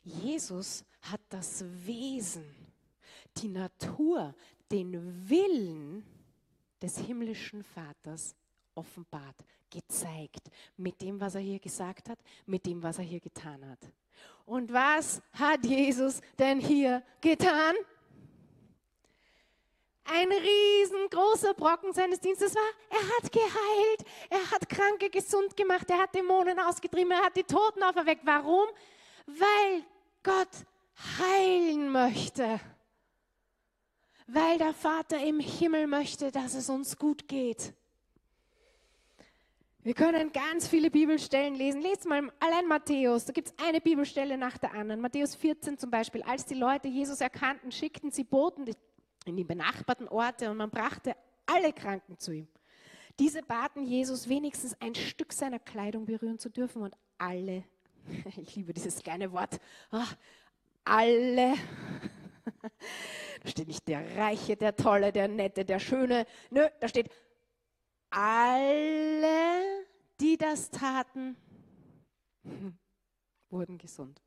[0.02, 2.44] Jesus hat das Wesen,
[3.38, 4.34] die Natur,
[4.70, 6.04] den Willen
[6.84, 8.36] des himmlischen Vaters
[8.74, 9.36] offenbart,
[9.70, 13.78] gezeigt, mit dem, was er hier gesagt hat, mit dem, was er hier getan hat.
[14.44, 17.74] Und was hat Jesus denn hier getan?
[20.04, 26.00] Ein riesengroßer Brocken seines Dienstes war, er hat geheilt, er hat Kranke gesund gemacht, er
[26.00, 28.26] hat Dämonen ausgetrieben, er hat die Toten auferweckt.
[28.26, 28.68] Warum?
[29.26, 29.82] Weil
[30.22, 30.50] Gott
[31.18, 32.60] heilen möchte
[34.26, 37.74] weil der Vater im Himmel möchte, dass es uns gut geht.
[39.82, 41.82] Wir können ganz viele Bibelstellen lesen.
[41.82, 45.02] Lest mal allein Matthäus, da gibt es eine Bibelstelle nach der anderen.
[45.02, 46.22] Matthäus 14 zum Beispiel.
[46.22, 48.64] Als die Leute Jesus erkannten, schickten sie Boten
[49.26, 52.48] in die benachbarten Orte und man brachte alle Kranken zu ihm.
[53.18, 57.64] Diese baten Jesus wenigstens ein Stück seiner Kleidung berühren zu dürfen und alle,
[58.38, 59.60] ich liebe dieses kleine Wort,
[59.90, 60.06] ah,
[60.84, 61.54] alle
[63.42, 66.26] Da steht nicht der Reiche, der Tolle, der Nette, der Schöne.
[66.50, 67.10] Nö, da steht
[68.10, 69.86] alle,
[70.20, 71.36] die das taten,
[73.50, 74.22] wurden gesund.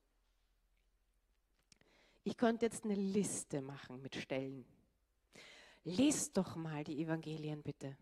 [2.23, 4.65] Ich könnte jetzt eine Liste machen mit Stellen.
[5.85, 7.95] Lest doch mal die Evangelien bitte.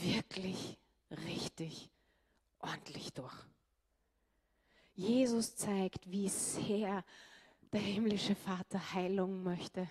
[0.00, 0.78] Wirklich,
[1.10, 1.90] richtig,
[2.60, 3.36] ordentlich durch.
[4.94, 7.04] Jesus zeigt, wie sehr
[7.72, 9.88] der himmlische Vater Heilung möchte.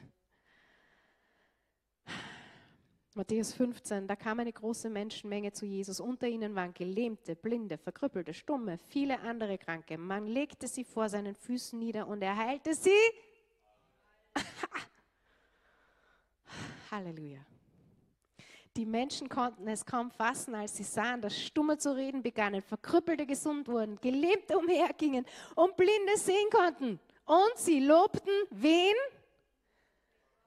[3.17, 6.01] Matthäus 15, da kam eine große Menschenmenge zu Jesus.
[6.01, 9.97] Unter ihnen waren Gelähmte, Blinde, Verkrüppelte, Stumme, viele andere Kranke.
[9.97, 12.89] Man legte sie vor seinen Füßen nieder und er heilte sie.
[16.91, 17.39] Halleluja.
[18.75, 23.25] Die Menschen konnten es kaum fassen, als sie sahen, dass Stumme zu reden begannen, Verkrüppelte
[23.25, 26.99] gesund wurden, Gelähmte umhergingen und Blinde sehen konnten.
[27.25, 28.95] Und sie lobten wen?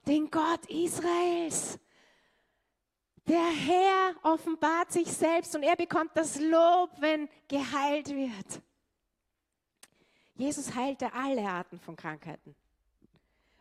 [0.06, 1.78] Den Gott Israels.
[3.26, 8.62] Der Herr offenbart sich selbst und er bekommt das Lob, wenn geheilt wird.
[10.34, 12.54] Jesus heilte alle Arten von Krankheiten.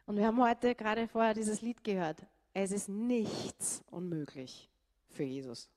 [0.05, 2.25] Und wir haben heute gerade vorher dieses Lied gehört.
[2.53, 4.69] Es ist nichts unmöglich
[5.09, 5.69] für Jesus,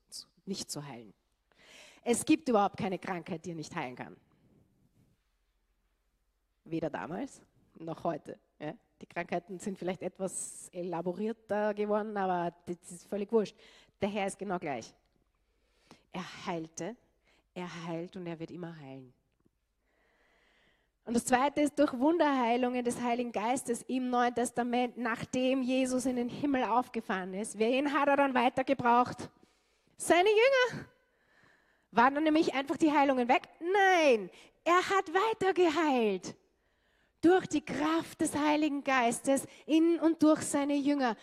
[0.44, 1.12] nicht zu heilen.
[2.04, 4.16] Es gibt überhaupt keine Krankheit, die er nicht heilen kann.
[6.70, 7.42] Weder damals
[7.78, 8.38] noch heute.
[8.58, 8.74] Ja?
[9.00, 13.56] Die Krankheiten sind vielleicht etwas elaborierter geworden, aber das ist völlig wurscht.
[14.00, 14.94] Der Herr ist genau gleich.
[16.12, 16.96] Er heilte,
[17.54, 19.12] er heilt und er wird immer heilen.
[21.06, 26.16] Und das zweite ist durch Wunderheilungen des Heiligen Geistes im Neuen Testament, nachdem Jesus in
[26.16, 27.58] den Himmel aufgefahren ist.
[27.58, 29.28] Wen hat er dann weiter gebraucht?
[29.96, 30.86] Seine Jünger.
[31.92, 33.48] Waren dann nämlich einfach die Heilungen weg?
[33.58, 34.30] Nein,
[34.62, 36.36] er hat weiter geheilt
[37.20, 41.16] durch die Kraft des Heiligen Geistes in und durch seine Jünger.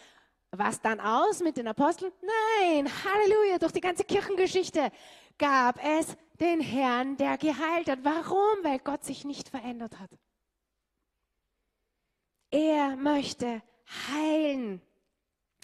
[0.51, 2.12] Was dann aus mit den Aposteln?
[2.21, 4.91] Nein, Halleluja, durch die ganze Kirchengeschichte
[5.38, 7.99] gab es den Herrn, der geheilt hat.
[8.03, 8.63] Warum?
[8.63, 10.10] Weil Gott sich nicht verändert hat.
[12.49, 13.62] Er möchte
[14.10, 14.81] heilen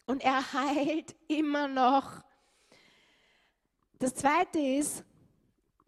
[0.06, 2.22] und er heilt immer noch.
[4.00, 5.06] Das zweite ist,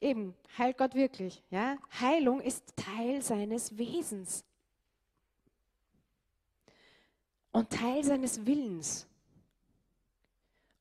[0.05, 1.41] Eben, heilt Gott wirklich.
[1.49, 1.79] Ja?
[1.99, 4.45] Heilung ist Teil seines Wesens
[7.51, 9.07] und Teil seines Willens.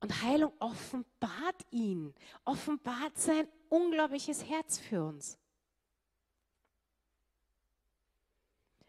[0.00, 2.12] Und Heilung offenbart ihn,
[2.44, 5.38] offenbart sein unglaubliches Herz für uns.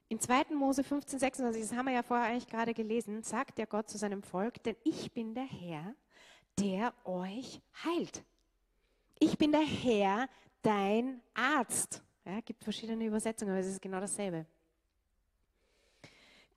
[0.09, 0.53] In 2.
[0.53, 3.97] Mose 15, 26, das haben wir ja vorher eigentlich gerade gelesen, sagt der Gott zu
[3.97, 5.95] seinem Volk, denn ich bin der Herr,
[6.59, 8.25] der euch heilt.
[9.19, 10.27] Ich bin der Herr,
[10.61, 12.03] dein Arzt.
[12.25, 14.45] Ja, gibt verschiedene Übersetzungen, aber es ist genau dasselbe.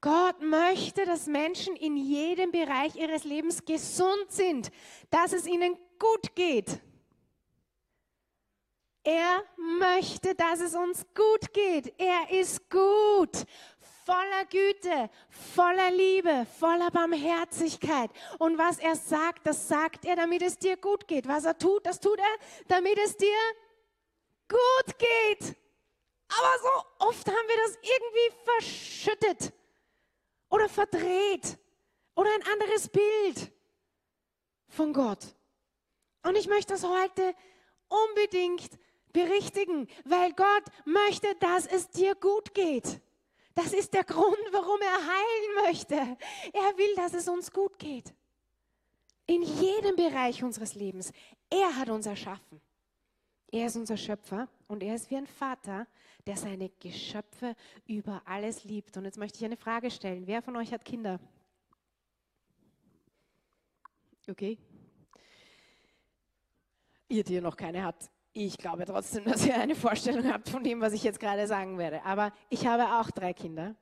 [0.00, 4.70] Gott möchte, dass Menschen in jedem Bereich ihres Lebens gesund sind,
[5.10, 6.80] dass es ihnen gut geht.
[9.02, 9.42] Er
[9.78, 11.94] möchte, dass es uns gut geht.
[11.98, 13.44] Er ist gut
[14.08, 15.10] voller Güte,
[15.54, 18.10] voller Liebe, voller Barmherzigkeit.
[18.38, 21.28] Und was er sagt, das sagt er, damit es dir gut geht.
[21.28, 22.36] Was er tut, das tut er,
[22.68, 23.36] damit es dir
[24.48, 25.56] gut geht.
[26.28, 29.52] Aber so oft haben wir das irgendwie verschüttet
[30.48, 31.58] oder verdreht
[32.14, 33.52] oder ein anderes Bild
[34.68, 35.34] von Gott.
[36.22, 37.34] Und ich möchte das heute
[37.88, 38.70] unbedingt
[39.12, 43.02] berichtigen, weil Gott möchte, dass es dir gut geht.
[43.58, 45.96] Das ist der Grund, warum er heilen möchte.
[45.96, 48.14] Er will, dass es uns gut geht.
[49.26, 51.12] In jedem Bereich unseres Lebens.
[51.50, 52.60] Er hat uns erschaffen.
[53.50, 55.88] Er ist unser Schöpfer und er ist wie ein Vater,
[56.24, 58.96] der seine Geschöpfe über alles liebt.
[58.96, 60.28] Und jetzt möchte ich eine Frage stellen.
[60.28, 61.18] Wer von euch hat Kinder?
[64.28, 64.56] Okay.
[67.08, 68.08] Ihr, die noch keine habt,
[68.46, 71.78] ich glaube trotzdem, dass ihr eine Vorstellung habt von dem, was ich jetzt gerade sagen
[71.78, 72.04] werde.
[72.04, 73.74] Aber ich habe auch drei Kinder.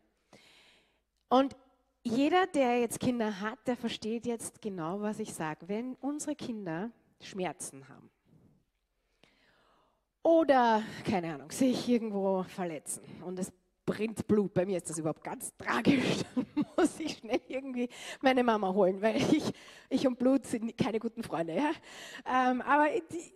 [1.28, 1.56] Und
[2.02, 5.68] jeder, der jetzt Kinder hat, der versteht jetzt genau, was ich sage.
[5.68, 6.90] Wenn unsere Kinder
[7.20, 8.10] Schmerzen haben
[10.22, 13.52] oder, keine Ahnung, sich irgendwo verletzen und es
[13.86, 14.52] bringt Blut.
[14.52, 16.22] Bei mir ist das überhaupt ganz tragisch.
[16.34, 16.46] Dann
[16.76, 17.88] muss ich schnell irgendwie
[18.20, 19.52] meine Mama holen, weil ich,
[19.88, 21.54] ich und Blut sind keine guten Freunde.
[21.54, 21.70] Ja?
[22.28, 23.32] Ähm, aber die,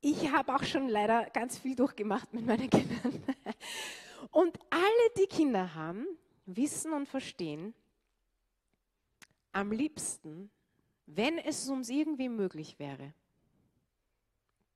[0.00, 3.22] ich habe auch schon leider ganz viel durchgemacht mit meinen Kindern.
[4.30, 6.06] Und alle, die Kinder haben,
[6.46, 7.74] wissen und verstehen,
[9.52, 10.50] am liebsten,
[11.06, 13.14] wenn es uns irgendwie möglich wäre,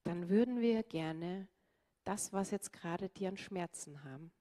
[0.04, 1.46] dann würden wir gerne
[2.04, 4.32] das, was jetzt gerade die an Schmerzen haben,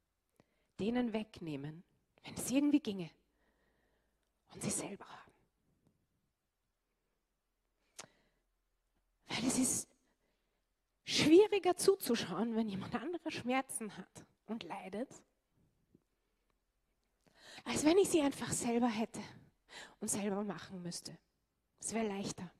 [0.80, 1.84] denen wegnehmen,
[2.24, 3.12] wenn es irgendwie ginge,
[4.54, 5.32] und sie selber haben.
[9.28, 9.88] Weil es ist
[11.10, 15.10] schwieriger zuzuschauen, wenn jemand andere Schmerzen hat und leidet,
[17.66, 19.20] als wenn ich sie einfach selber hätte
[20.00, 21.18] und selber machen müsste.
[21.80, 22.52] Es wäre leichter.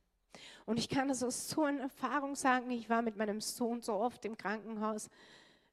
[0.66, 3.94] Und ich kann das aus so einer Erfahrung sagen, ich war mit meinem Sohn so
[3.94, 5.08] oft im Krankenhaus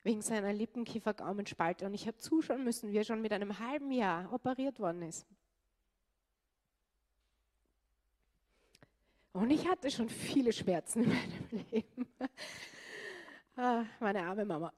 [0.03, 4.32] wegen seiner Lippenkiefer-Gaumenspalte und ich habe zuschauen müssen, wie er schon mit einem halben Jahr
[4.32, 5.25] operiert worden ist.
[9.34, 12.07] Und ich hatte schon viele Schmerzen in meinem Leben.
[13.59, 14.71] Ah, meine arme Mama.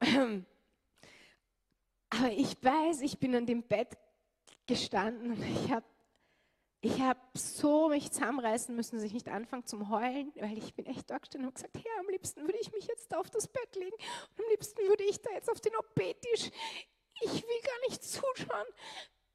[2.08, 3.98] Aber ich weiß, ich bin an dem Bett
[4.66, 5.84] gestanden und ich habe
[6.82, 10.86] ich habe so mich zusammenreißen müssen, dass ich nicht anfange zum Heulen, weil ich bin
[10.86, 13.76] echt da gestanden und gesagt, Herr, am liebsten würde ich mich jetzt auf das Bett
[13.76, 16.50] legen und am liebsten würde ich da jetzt auf den OP-Tisch.
[17.20, 18.66] Ich will gar nicht zuschauen,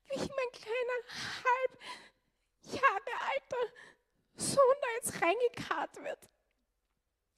[0.08, 0.98] wie ich mein kleiner,
[1.44, 1.80] halb
[2.64, 3.74] Jahre alter
[4.38, 6.30] Sohn da jetzt reingekarrt wird.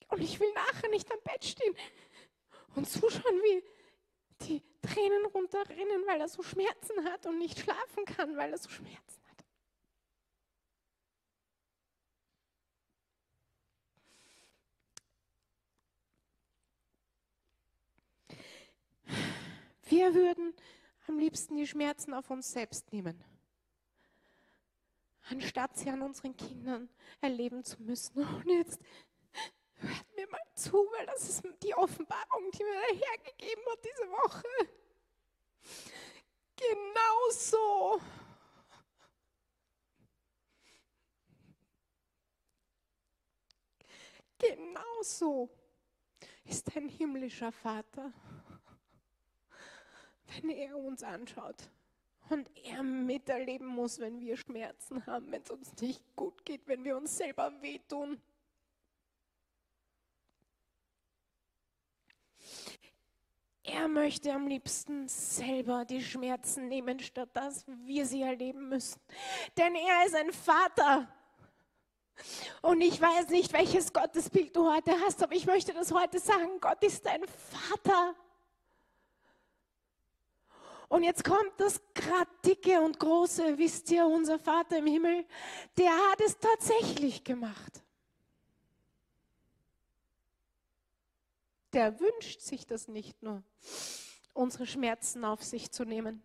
[0.10, 1.76] Und ich will nachher nicht am Bett stehen
[2.76, 3.64] und zuschauen, wie
[4.46, 8.70] die Tränen runterrinnen, weil er so Schmerzen hat und nicht schlafen kann, weil er so
[8.70, 9.46] Schmerzen hat.
[19.90, 20.54] Wir würden
[21.08, 23.24] am liebsten die Schmerzen auf uns selbst nehmen,
[25.30, 26.90] anstatt sie an unseren Kindern
[27.22, 28.24] erleben zu müssen.
[28.24, 28.82] Und jetzt
[29.78, 33.80] hört mir mal zu, weil das ist die Offenbarung, die mir der Herr gegeben hat
[33.84, 34.48] diese Woche.
[36.56, 38.02] Genau so.
[44.40, 45.50] Genau so
[46.46, 48.14] ist ein himmlischer Vater
[50.28, 51.70] wenn er uns anschaut
[52.30, 56.84] und er miterleben muss, wenn wir Schmerzen haben, wenn es uns nicht gut geht, wenn
[56.84, 58.22] wir uns selber wehtun.
[63.64, 69.02] Er möchte am liebsten selber die Schmerzen nehmen, statt dass wir sie erleben müssen.
[69.58, 71.08] Denn er ist ein Vater.
[72.62, 76.60] Und ich weiß nicht, welches Gottesbild du heute hast, aber ich möchte das heute sagen.
[76.62, 78.14] Gott ist ein Vater.
[80.90, 85.26] Und jetzt kommt das gerade dicke und große, wisst ihr, unser Vater im Himmel,
[85.76, 87.84] der hat es tatsächlich gemacht.
[91.74, 93.44] Der wünscht sich das nicht nur,
[94.34, 96.24] unsere Schmerzen auf sich zu nehmen.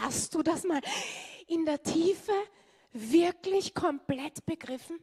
[0.00, 0.80] Hast du das mal
[1.46, 2.32] in der Tiefe
[2.92, 4.98] wirklich komplett begriffen?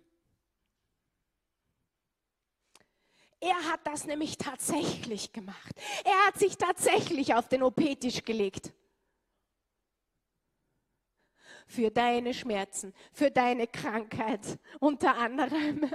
[3.40, 5.76] Er hat das nämlich tatsächlich gemacht.
[6.04, 8.74] Er hat sich tatsächlich auf den OP-Tisch gelegt.
[11.68, 15.92] Für deine Schmerzen, für deine Krankheit unter anderem.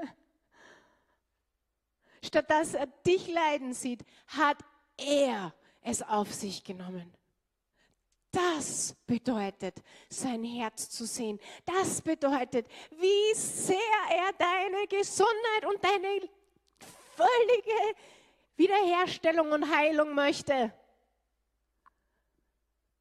[2.22, 4.58] Statt dass er dich leiden sieht, hat
[4.96, 7.12] er es auf sich genommen.
[8.32, 11.40] Das bedeutet, sein Herz zu sehen.
[11.64, 13.76] Das bedeutet, wie sehr
[14.08, 16.28] er deine Gesundheit und deine
[17.16, 17.98] völlige
[18.56, 20.72] Wiederherstellung und Heilung möchte.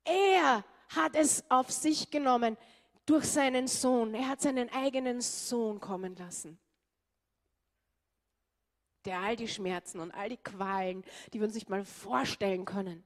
[0.04, 2.58] Er hat es auf sich genommen
[3.06, 4.16] durch seinen Sohn.
[4.16, 6.60] Er hat seinen eigenen Sohn kommen lassen,
[9.10, 11.04] der all die Schmerzen und all die Qualen,
[11.34, 13.04] die wir uns nicht mal vorstellen können,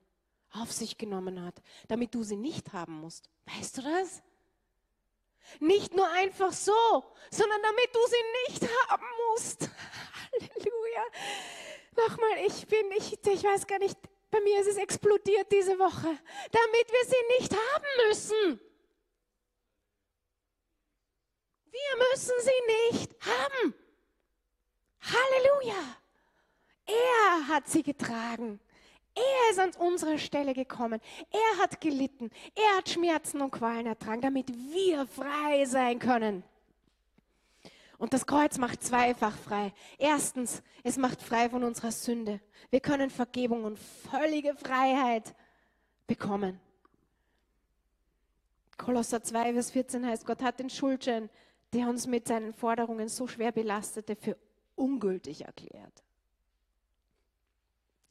[0.52, 1.56] auf sich genommen hat,
[1.88, 3.30] damit du sie nicht haben musst.
[3.46, 4.22] Weißt du das?
[5.62, 6.74] Nicht nur einfach so,
[7.32, 9.62] sondern damit du sie nicht haben musst.
[10.34, 11.04] Halleluja.
[11.96, 13.98] Nochmal, ich bin, ich, ich weiß gar nicht,
[14.30, 16.18] bei mir ist es explodiert diese Woche,
[16.52, 18.60] damit wir sie nicht haben müssen.
[21.72, 23.74] Wir müssen sie nicht haben.
[25.04, 25.98] Halleluja.
[26.86, 28.60] Er hat sie getragen.
[29.16, 31.00] Er ist an unsere Stelle gekommen.
[31.32, 32.32] Er hat gelitten.
[32.56, 36.44] Er hat Schmerzen und Qualen ertragen, damit wir frei sein können.
[38.00, 39.72] Und das Kreuz macht zweifach frei.
[39.98, 42.42] Erstens, es macht frei von unserer Sünde.
[42.70, 45.36] Wir können Vergebung und völlige Freiheit
[46.08, 46.60] bekommen.
[48.78, 51.30] Kolosser 2, Vers 14 heißt, Gott hat den Schuldschein,
[51.72, 54.38] der uns mit seinen Forderungen so schwer belastete, für
[54.76, 56.03] ungültig erklärt.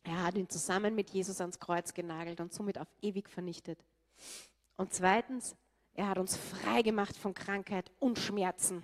[0.05, 3.78] Er hat ihn zusammen mit Jesus ans Kreuz genagelt und somit auf ewig vernichtet.
[4.76, 5.55] Und zweitens,
[5.94, 8.82] er hat uns frei gemacht von Krankheit und Schmerzen.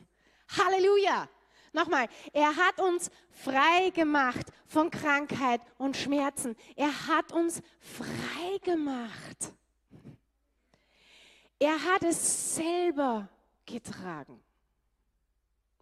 [0.48, 1.28] Halleluja!
[1.72, 6.56] Nochmal, er hat uns frei gemacht von Krankheit und Schmerzen.
[6.76, 9.52] Er hat uns frei gemacht.
[11.58, 13.28] Er hat es selber
[13.66, 14.40] getragen,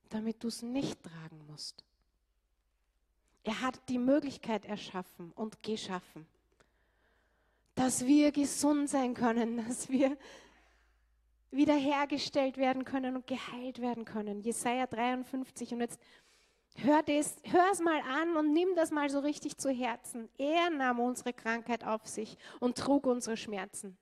[0.09, 1.85] damit du es nicht tragen musst.
[3.47, 6.27] Er hat die Möglichkeit erschaffen und geschaffen,
[7.77, 10.17] dass wir gesund sein können, dass wir
[11.53, 14.41] wiederhergestellt werden können und geheilt werden können.
[14.41, 15.75] Jesaja 53.
[15.75, 16.01] Und jetzt
[16.75, 20.29] hör, es mal an und nimm das mal so richtig zu Herzen.
[20.39, 23.97] Er nahm unsere Krankheit auf sich und trug unsere Schmerzen.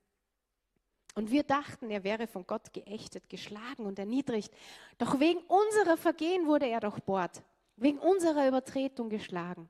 [1.14, 4.52] Und wir dachten, er wäre von Gott geächtet, geschlagen und erniedrigt.
[4.96, 7.42] Doch wegen unserer Vergehen wurde er durchbohrt,
[7.76, 9.68] wegen unserer Übertretung geschlagen.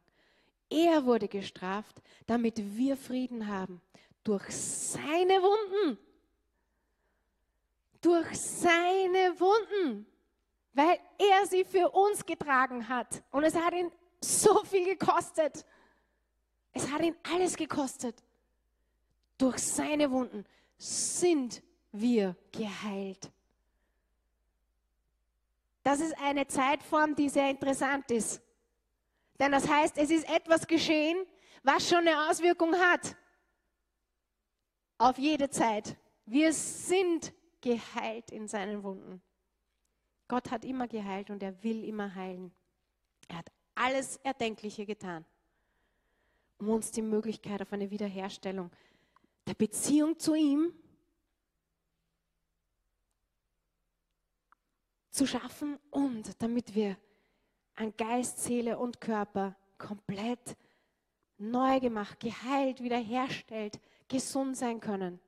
[0.70, 3.80] Er wurde gestraft, damit wir Frieden haben.
[4.22, 5.98] Durch seine Wunden.
[8.00, 10.06] Durch seine Wunden.
[10.72, 13.22] Weil er sie für uns getragen hat.
[13.30, 13.90] Und es hat ihn
[14.20, 15.64] so viel gekostet.
[16.72, 18.22] Es hat ihn alles gekostet.
[19.38, 20.44] Durch seine Wunden
[20.76, 23.30] sind wir geheilt.
[25.84, 28.42] Das ist eine Zeitform, die sehr interessant ist.
[29.38, 31.24] Denn das heißt, es ist etwas geschehen,
[31.62, 33.16] was schon eine Auswirkung hat
[34.98, 35.96] auf jede Zeit.
[36.24, 39.22] Wir sind geheilt in seinen Wunden.
[40.26, 42.52] Gott hat immer geheilt und er will immer heilen.
[43.28, 45.24] Er hat alles Erdenkliche getan,
[46.58, 48.70] um uns die Möglichkeit auf eine Wiederherstellung
[49.46, 50.72] der Beziehung zu ihm
[55.14, 56.96] zu schaffen und damit wir
[57.76, 60.56] an Geist, Seele und Körper komplett
[61.38, 65.20] neu gemacht, geheilt, wiederherstellt, gesund sein können.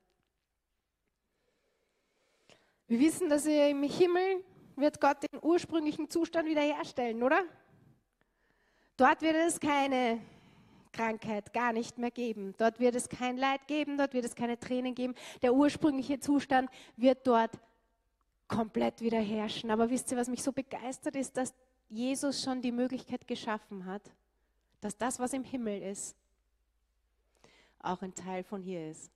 [2.88, 7.44] Wir wissen, dass er im Himmel wird Gott den ursprünglichen Zustand wiederherstellen, oder?
[8.96, 10.20] Dort wird es keine
[10.92, 12.54] Krankheit gar nicht mehr geben.
[12.58, 15.14] Dort wird es kein Leid geben, dort wird es keine Tränen geben.
[15.42, 17.60] Der ursprüngliche Zustand wird dort
[18.48, 19.70] komplett wieder herrschen.
[19.70, 21.54] Aber wisst ihr, was mich so begeistert ist, dass
[21.88, 24.02] Jesus schon die Möglichkeit geschaffen hat,
[24.80, 26.16] dass das, was im Himmel ist,
[27.80, 29.10] auch ein Teil von hier ist.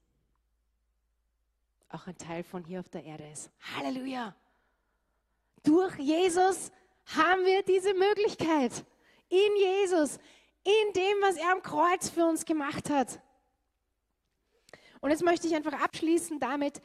[1.89, 3.51] Auch ein Teil von hier auf der Erde ist.
[3.75, 4.33] Halleluja!
[5.63, 6.71] Durch Jesus
[7.05, 8.85] haben wir diese Möglichkeit.
[9.29, 10.17] In Jesus,
[10.63, 13.21] in dem, was er am Kreuz für uns gemacht hat.
[15.01, 16.81] Und jetzt möchte ich einfach abschließen damit,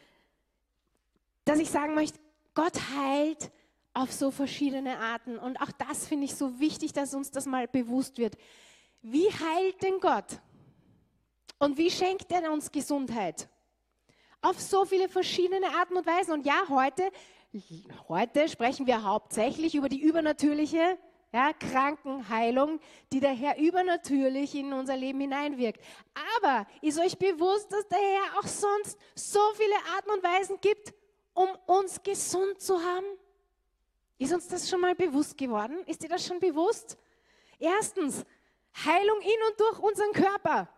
[1.44, 2.18] dass ich sagen möchte,
[2.56, 3.52] Gott heilt
[3.92, 5.38] auf so verschiedene Arten.
[5.38, 8.36] Und auch das finde ich so wichtig, dass uns das mal bewusst wird.
[9.02, 10.40] Wie heilt denn Gott?
[11.58, 13.48] Und wie schenkt er uns Gesundheit?
[14.40, 16.32] Auf so viele verschiedene Arten und Weisen.
[16.32, 17.10] Und ja, heute,
[18.08, 20.98] heute sprechen wir hauptsächlich über die übernatürliche
[21.32, 22.80] ja, Krankenheilung,
[23.12, 25.84] die der Herr übernatürlich in unser Leben hineinwirkt.
[26.38, 30.94] Aber ist euch bewusst, dass der Herr auch sonst so viele Arten und Weisen gibt,
[31.36, 33.06] um uns gesund zu haben?
[34.18, 35.84] Ist uns das schon mal bewusst geworden?
[35.86, 36.96] Ist dir das schon bewusst?
[37.58, 38.24] Erstens,
[38.84, 40.68] Heilung in und durch unseren Körper.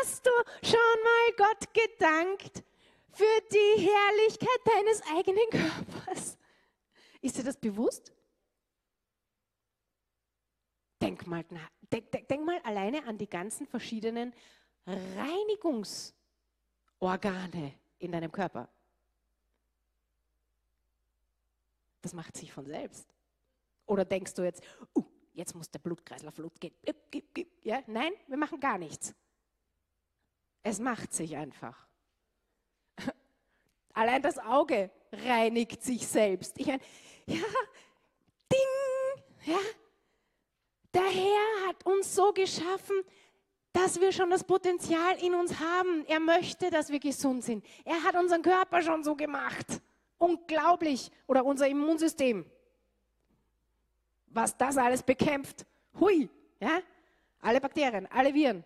[0.00, 0.30] Hast du
[0.62, 2.64] schon mal Gott gedankt
[3.12, 6.36] für die Herrlichkeit deines eigenen Körpers?
[7.20, 8.12] Ist dir das bewusst?
[11.00, 11.44] Denk mal,
[11.92, 14.34] denk, denk, denk mal alleine an die ganzen verschiedenen
[14.84, 18.68] Reinigungsorgane in deinem Körper.
[22.00, 23.06] Das macht sich von selbst.
[23.86, 24.62] Oder denkst du jetzt,
[24.94, 26.74] uh, jetzt muss der Blutkreislauf losgehen.
[27.62, 29.14] Ja, nein, wir machen gar nichts.
[30.62, 31.86] Es macht sich einfach.
[33.94, 36.58] Allein das Auge reinigt sich selbst.
[36.58, 36.82] Ich meine,
[37.26, 37.36] ja,
[38.52, 39.58] ding, ja,
[40.92, 42.96] der Herr hat uns so geschaffen,
[43.72, 46.04] dass wir schon das Potenzial in uns haben.
[46.06, 47.64] Er möchte, dass wir gesund sind.
[47.84, 49.80] Er hat unseren Körper schon so gemacht.
[50.18, 51.10] Unglaublich.
[51.26, 52.44] Oder unser Immunsystem.
[54.26, 55.64] Was das alles bekämpft.
[55.98, 56.28] Hui.
[56.60, 56.80] Ja?
[57.40, 58.64] Alle Bakterien, alle Viren.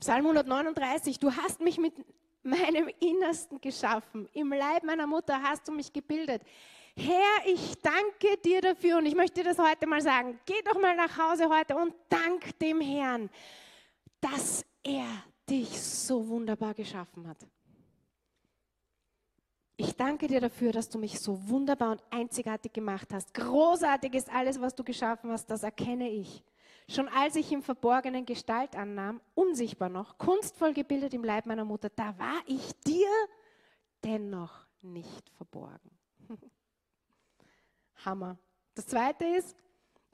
[0.00, 1.18] Psalm 139.
[1.18, 1.94] Du hast mich mit
[2.42, 4.28] meinem Innersten geschaffen.
[4.32, 6.42] Im Leib meiner Mutter hast du mich gebildet.
[6.96, 10.40] Herr, ich danke dir dafür und ich möchte dir das heute mal sagen.
[10.46, 13.28] Geh doch mal nach Hause heute und dank dem Herrn,
[14.20, 15.06] dass er
[15.48, 17.38] dich so wunderbar geschaffen hat.
[19.78, 23.34] Ich danke dir dafür, dass du mich so wunderbar und einzigartig gemacht hast.
[23.34, 26.42] Großartig ist alles, was du geschaffen hast, das erkenne ich.
[26.88, 31.90] Schon als ich im Verborgenen Gestalt annahm, unsichtbar noch, kunstvoll gebildet im Leib meiner Mutter,
[31.90, 33.08] da war ich dir
[34.02, 35.90] dennoch nicht verborgen.
[38.04, 38.38] Hammer.
[38.74, 39.56] Das zweite ist,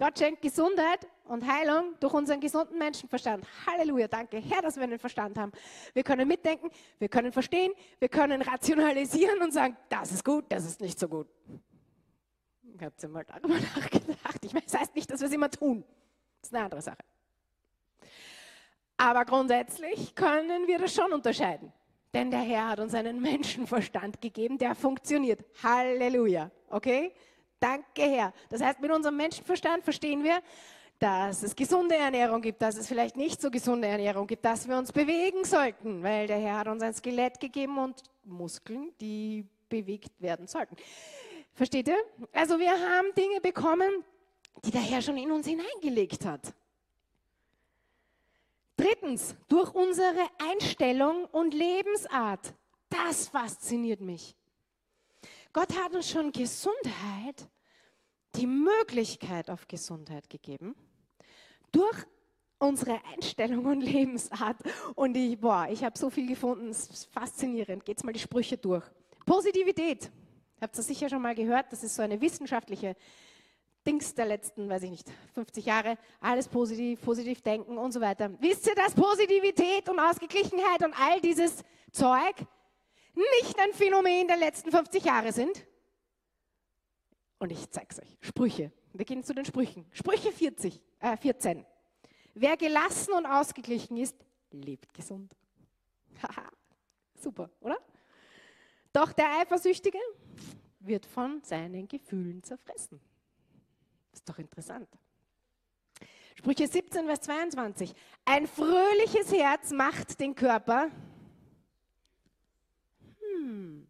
[0.02, 3.46] Gott schenkt Gesundheit und Heilung durch unseren gesunden Menschenverstand.
[3.68, 5.52] Halleluja, danke Herr, dass wir einen Verstand haben.
[5.94, 10.64] Wir können mitdenken, wir können verstehen, wir können rationalisieren und sagen, das ist gut, das
[10.64, 11.28] ist nicht so gut.
[12.74, 14.44] Ich habe mal darüber nachgedacht.
[14.44, 15.84] Ich meine, das heißt nicht, dass wir es immer tun.
[16.40, 17.04] Das ist eine andere Sache.
[18.96, 21.72] Aber grundsätzlich können wir das schon unterscheiden.
[22.12, 25.44] Denn der Herr hat uns einen Menschenverstand gegeben, der funktioniert.
[25.62, 26.50] Halleluja.
[26.70, 27.14] Okay?
[27.62, 28.32] Danke, Herr.
[28.48, 30.42] Das heißt, mit unserem Menschenverstand verstehen wir,
[30.98, 34.76] dass es gesunde Ernährung gibt, dass es vielleicht nicht so gesunde Ernährung gibt, dass wir
[34.76, 40.10] uns bewegen sollten, weil der Herr hat uns ein Skelett gegeben und Muskeln, die bewegt
[40.20, 40.74] werden sollten.
[41.54, 41.98] Versteht ihr?
[42.32, 44.04] Also wir haben Dinge bekommen,
[44.64, 46.52] die der Herr schon in uns hineingelegt hat.
[48.76, 52.54] Drittens, durch unsere Einstellung und Lebensart.
[52.88, 54.34] Das fasziniert mich.
[55.52, 57.48] Gott hat uns schon Gesundheit,
[58.36, 60.74] die Möglichkeit auf Gesundheit gegeben,
[61.70, 61.96] durch
[62.58, 64.56] unsere Einstellung und Lebensart.
[64.94, 67.84] Und ich, boah, ich habe so viel gefunden, es ist faszinierend.
[67.84, 68.84] Geht's mal die Sprüche durch.
[69.26, 70.10] Positivität.
[70.60, 72.96] Habt ihr sicher schon mal gehört, das ist so eine wissenschaftliche
[73.84, 78.30] Dings der letzten, weiß ich nicht, 50 Jahre, alles positiv, positiv denken und so weiter.
[78.40, 82.36] Wisst ihr, dass Positivität und Ausgeglichenheit und all dieses Zeug
[83.14, 85.66] nicht ein Phänomen der letzten 50 Jahre sind?
[87.38, 88.18] Und ich zeige es euch.
[88.20, 88.72] Sprüche.
[88.92, 89.86] Wir gehen zu den Sprüchen.
[89.92, 91.66] Sprüche 40, äh 14.
[92.34, 94.16] Wer gelassen und ausgeglichen ist,
[94.50, 95.34] lebt gesund.
[96.22, 96.50] Haha,
[97.14, 97.78] super, oder?
[98.92, 99.98] Doch der Eifersüchtige
[100.80, 103.00] wird von seinen Gefühlen zerfressen.
[104.12, 104.88] Ist doch interessant.
[106.36, 107.94] Sprüche 17, Vers 22.
[108.24, 110.90] Ein fröhliches Herz macht den Körper.
[113.42, 113.86] Hm.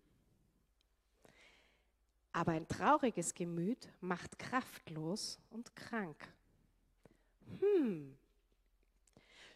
[2.32, 6.16] Aber ein trauriges Gemüt macht kraftlos und krank.
[7.60, 8.16] Hm.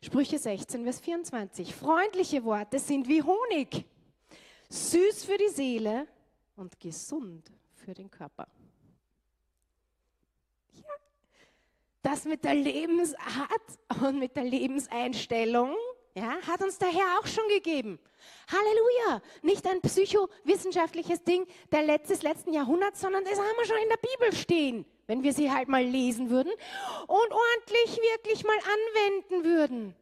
[0.03, 1.75] Sprüche 16, Vers 24.
[1.75, 3.87] Freundliche Worte sind wie Honig,
[4.69, 6.07] süß für die Seele
[6.57, 8.47] und gesund für den Körper.
[12.07, 15.75] das mit der Lebensart und mit der Lebenseinstellung
[16.17, 17.99] ja, hat uns der Herr auch schon gegeben.
[18.51, 19.23] Halleluja!
[19.43, 23.89] Nicht ein psychowissenschaftliches Ding der Letz des letzten Jahrhunderts, sondern das haben wir schon in
[23.91, 26.53] der Bibel stehen, wenn wir sie halt mal lesen würden
[27.07, 29.95] und ordentlich wirklich mal anwenden würden.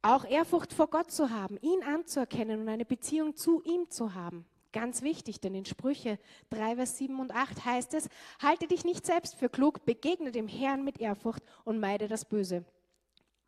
[0.00, 4.46] Auch Ehrfurcht vor Gott zu haben, ihn anzuerkennen und eine Beziehung zu ihm zu haben.
[4.72, 6.18] Ganz wichtig, denn in Sprüche
[6.50, 8.08] 3, Vers 7 und 8 heißt es,
[8.42, 12.64] halte dich nicht selbst für klug, begegne dem Herrn mit Ehrfurcht und meide das Böse.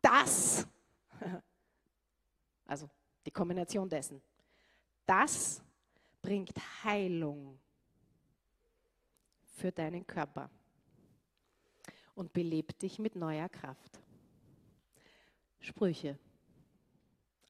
[0.07, 0.65] Das,
[2.65, 2.89] also
[3.25, 4.21] die Kombination dessen,
[5.05, 5.61] das
[6.21, 7.59] bringt Heilung
[9.57, 10.49] für deinen Körper
[12.15, 13.99] und belebt dich mit neuer Kraft.
[15.59, 16.17] Sprüche.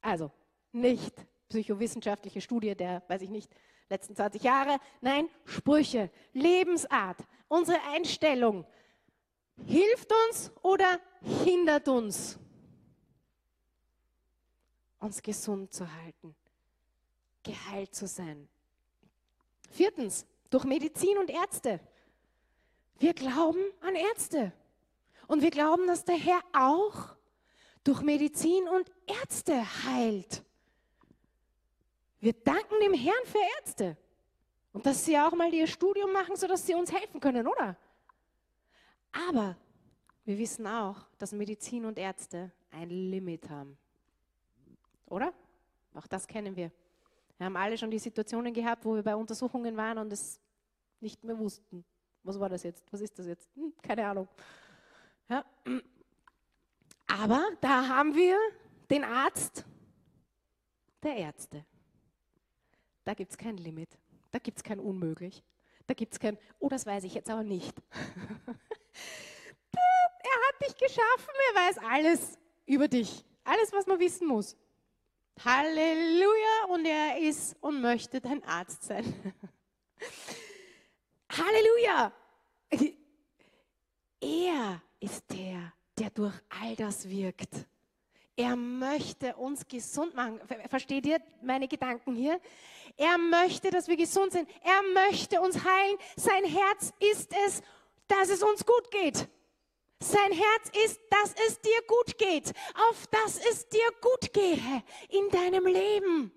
[0.02, 0.32] Also
[0.72, 1.14] nicht
[1.50, 3.54] psychowissenschaftliche Studie der, weiß ich nicht,
[3.88, 4.80] letzten 20 Jahre.
[5.02, 8.66] Nein, Sprüche, Lebensart, unsere Einstellung.
[9.64, 11.00] Hilft uns oder
[11.44, 12.40] hindert uns,
[15.00, 16.36] uns gesund zu halten,
[17.44, 18.48] geheilt zu sein.
[19.70, 21.80] Viertens, durch Medizin und Ärzte.
[23.00, 24.54] Wir glauben an Ärzte.
[25.28, 27.16] Und wir glauben, dass der Herr auch
[27.84, 30.44] durch Medizin und Ärzte heilt.
[32.20, 33.98] Wir danken dem Herrn für Ärzte.
[34.74, 37.78] Und dass sie auch mal ihr Studium machen, sodass sie uns helfen können, oder?
[39.30, 39.56] Aber
[40.26, 43.78] wir wissen auch, dass Medizin und Ärzte ein Limit haben.
[45.10, 45.34] Oder?
[45.94, 46.72] Auch das kennen wir.
[47.38, 50.40] Wir haben alle schon die Situationen gehabt, wo wir bei Untersuchungen waren und es
[51.00, 51.86] nicht mehr wussten.
[52.24, 52.92] Was war das jetzt?
[52.92, 53.50] Was ist das jetzt?
[53.56, 54.28] Hm, keine Ahnung.
[55.30, 55.46] Ja.
[57.08, 58.38] Aber da haben wir
[58.90, 59.66] den Arzt
[61.04, 61.66] der Ärzte.
[63.04, 63.98] Da gibt es kein Limit.
[64.32, 65.44] Da gibt es kein Unmöglich.
[65.86, 67.74] Da gibt es kein, oh, das weiß ich jetzt aber nicht.
[67.92, 68.58] er
[69.72, 73.24] hat dich geschaffen, er weiß alles über dich.
[73.46, 74.58] Alles, was man wissen muss.
[75.44, 76.66] Halleluja!
[76.70, 79.06] Und er ist und möchte dein Arzt sein.
[81.30, 82.12] Halleluja!
[84.20, 87.68] Er ist der, der durch all das wirkt.
[88.36, 90.40] Er möchte uns gesund machen.
[90.70, 92.40] Versteht ihr meine Gedanken hier?
[92.96, 94.48] Er möchte, dass wir gesund sind.
[94.64, 95.98] Er möchte uns heilen.
[96.16, 97.62] Sein Herz ist es,
[98.08, 99.28] dass es uns gut geht.
[100.00, 102.54] Sein Herz ist, dass es dir gut geht.
[102.90, 106.32] Auf dass es dir gut gehe in deinem Leben.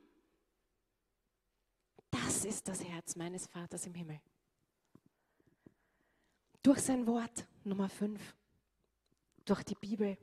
[2.10, 4.20] Das ist das Herz meines Vaters im Himmel.
[6.62, 8.20] Durch sein Wort, Nummer 5.
[9.44, 10.16] Durch die Bibel.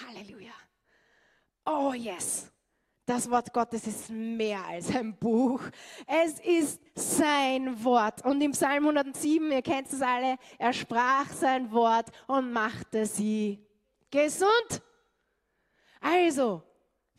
[0.00, 0.54] Halleluja.
[1.64, 2.50] Oh yes,
[3.06, 5.62] das Wort Gottes ist mehr als ein Buch.
[6.06, 8.24] Es ist sein Wort.
[8.24, 13.64] Und im Psalm 107, ihr kennt es alle, er sprach sein Wort und machte sie
[14.10, 14.82] Gesund.
[16.00, 16.62] Also,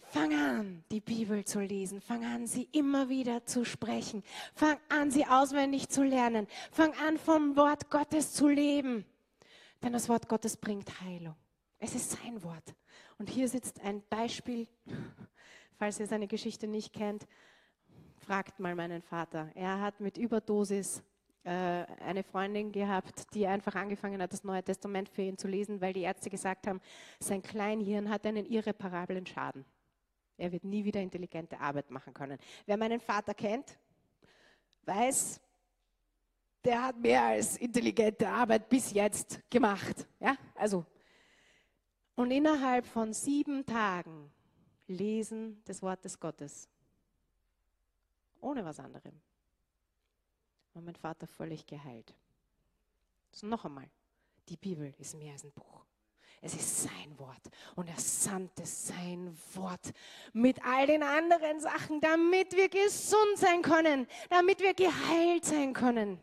[0.02, 2.02] fang an, die Bibel zu lesen.
[2.02, 4.24] Fang an, sie immer wieder zu sprechen.
[4.56, 6.48] Fang an, sie auswendig zu lernen.
[6.72, 9.06] Fang an, vom Wort Gottes zu leben.
[9.82, 11.36] Denn das Wort Gottes bringt Heilung.
[11.80, 12.76] Es ist sein Wort.
[13.20, 14.68] Und hier sitzt ein Beispiel,
[15.78, 17.28] falls ihr seine Geschichte nicht kennt,
[18.18, 19.50] fragt mal meinen Vater.
[19.56, 21.04] Er hat mit Überdosis
[21.44, 25.80] äh, eine Freundin gehabt, die einfach angefangen hat, das Neue Testament für ihn zu lesen,
[25.80, 26.82] weil die Ärzte gesagt haben,
[27.20, 29.64] sein Kleinhirn hat einen irreparablen Schaden.
[30.38, 32.38] Er wird nie wieder intelligente Arbeit machen können.
[32.66, 33.78] Wer meinen Vater kennt,
[34.84, 35.40] weiß,
[36.64, 40.06] der hat mehr als intelligente Arbeit bis jetzt gemacht.
[40.20, 40.86] Ja, also.
[42.16, 44.32] Und innerhalb von sieben Tagen
[44.88, 46.68] lesen des Wortes Gottes.
[48.42, 49.20] Ohne was anderem.
[50.74, 52.14] Und mein Vater völlig geheilt.
[53.32, 53.90] So noch einmal.
[54.50, 55.86] Die Bibel ist mehr als ein Buch.
[56.40, 57.42] Es ist sein Wort.
[57.76, 59.92] Und er sandte sein Wort
[60.34, 66.20] mit all den anderen Sachen, damit wir gesund sein können, damit wir geheilt sein können.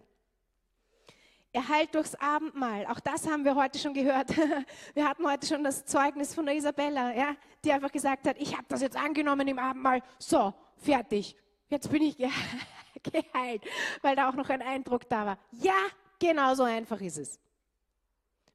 [1.55, 2.84] Er heilt durchs Abendmahl.
[2.86, 4.36] Auch das haben wir heute schon gehört.
[4.94, 8.57] Wir hatten heute schon das Zeugnis von der Isabella, ja, die einfach gesagt hat, ich
[8.57, 10.02] habe das jetzt angenommen im Abendmahl.
[10.18, 11.36] So, fertig.
[11.68, 12.16] Jetzt bin ich
[13.05, 13.62] geheilt,
[14.02, 15.38] weil da auch noch ein Eindruck da war.
[15.52, 15.76] Ja,
[16.18, 17.38] genau so einfach ist es.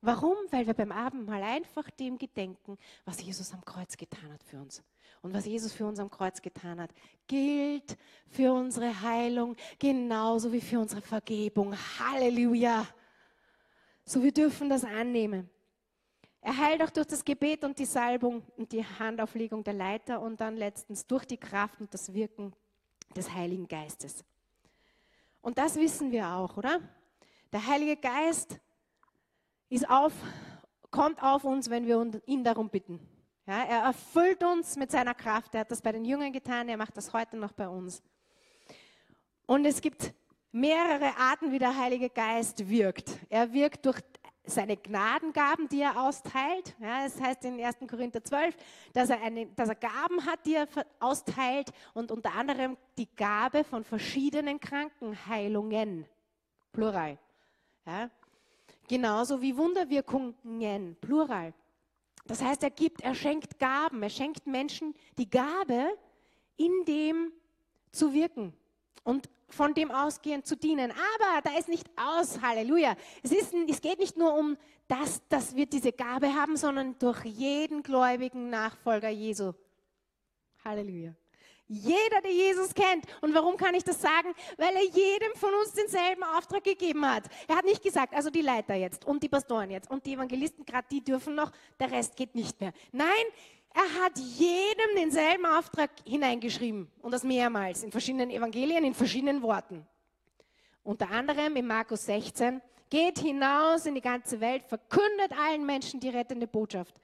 [0.01, 0.35] Warum?
[0.49, 4.83] Weil wir beim Abendmahl einfach dem gedenken, was Jesus am Kreuz getan hat für uns.
[5.21, 6.91] Und was Jesus für uns am Kreuz getan hat,
[7.27, 7.97] gilt
[8.27, 11.75] für unsere Heilung genauso wie für unsere Vergebung.
[11.99, 12.87] Halleluja.
[14.05, 15.49] So, wir dürfen das annehmen.
[16.41, 20.39] Er heilt auch durch das Gebet und die Salbung und die Handauflegung der Leiter und
[20.39, 22.53] dann letztens durch die Kraft und das Wirken
[23.15, 24.23] des Heiligen Geistes.
[25.41, 26.79] Und das wissen wir auch, oder?
[27.51, 28.59] Der Heilige Geist
[29.69, 30.13] ist auf,
[30.91, 32.99] kommt auf uns, wenn wir ihn darum bitten.
[33.49, 35.55] Ja, er erfüllt uns mit seiner Kraft.
[35.55, 38.03] Er hat das bei den Jüngern getan, er macht das heute noch bei uns.
[39.47, 40.13] Und es gibt
[40.51, 43.09] mehrere Arten, wie der Heilige Geist wirkt.
[43.27, 44.01] Er wirkt durch
[44.43, 46.75] seine Gnadengaben, die er austeilt.
[46.79, 47.77] Ja, es heißt in 1.
[47.89, 48.55] Korinther 12,
[48.93, 50.67] dass er, eine, dass er Gaben hat, die er
[50.99, 56.05] austeilt und unter anderem die Gabe von verschiedenen Krankenheilungen.
[56.71, 57.17] Plural.
[57.87, 58.11] Ja,
[58.87, 60.95] genauso wie Wunderwirkungen.
[61.01, 61.51] Plural.
[62.29, 65.97] Das heißt, er gibt, er schenkt Gaben, er schenkt Menschen die Gabe,
[66.57, 67.31] in dem
[67.91, 68.53] zu wirken
[69.03, 70.91] und von dem ausgehend zu dienen.
[70.91, 72.95] Aber da ist nicht aus, Halleluja.
[73.23, 74.57] Es, ist, es geht nicht nur um
[74.87, 79.53] das, dass wir diese Gabe haben, sondern durch jeden gläubigen Nachfolger Jesu.
[80.63, 81.15] Halleluja.
[81.71, 83.05] Jeder, der Jesus kennt.
[83.21, 84.33] Und warum kann ich das sagen?
[84.57, 87.25] Weil er jedem von uns denselben Auftrag gegeben hat.
[87.47, 90.65] Er hat nicht gesagt, also die Leiter jetzt und die Pastoren jetzt und die Evangelisten,
[90.65, 92.73] gerade die dürfen noch, der Rest geht nicht mehr.
[92.91, 93.07] Nein,
[93.71, 99.85] er hat jedem denselben Auftrag hineingeschrieben und das mehrmals in verschiedenen Evangelien, in verschiedenen Worten.
[100.83, 106.09] Unter anderem in Markus 16, geht hinaus in die ganze Welt, verkündet allen Menschen die
[106.09, 106.95] rettende Botschaft.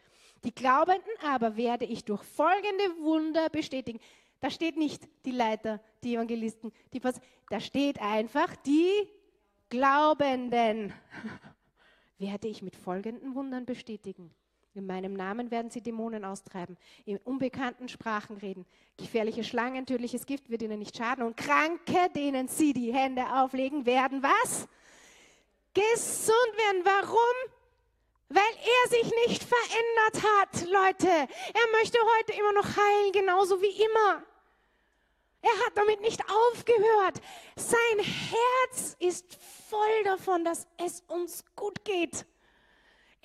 [0.44, 4.00] Die Glaubenden aber werde ich durch folgende Wunder bestätigen.
[4.40, 7.20] Da steht nicht die Leiter, die Evangelisten, die Pas
[7.50, 9.08] da steht einfach die
[9.70, 10.94] Glaubenden.
[12.18, 14.32] Werde ich mit folgenden Wundern bestätigen.
[14.74, 18.66] In meinem Namen werden sie Dämonen austreiben, in unbekannten Sprachen reden.
[18.98, 21.24] Gefährliche Schlangen, tödliches Gift wird ihnen nicht schaden.
[21.24, 24.68] Und Kranke, denen sie die Hände auflegen, werden was?
[25.74, 26.82] Gesund werden.
[26.84, 27.55] Warum?
[28.30, 31.08] Weil er sich nicht verändert hat, Leute.
[31.08, 34.24] Er möchte heute immer noch heilen, genauso wie immer.
[35.42, 37.22] Er hat damit nicht aufgehört.
[37.56, 39.38] Sein Herz ist
[39.70, 42.26] voll davon, dass es uns gut geht.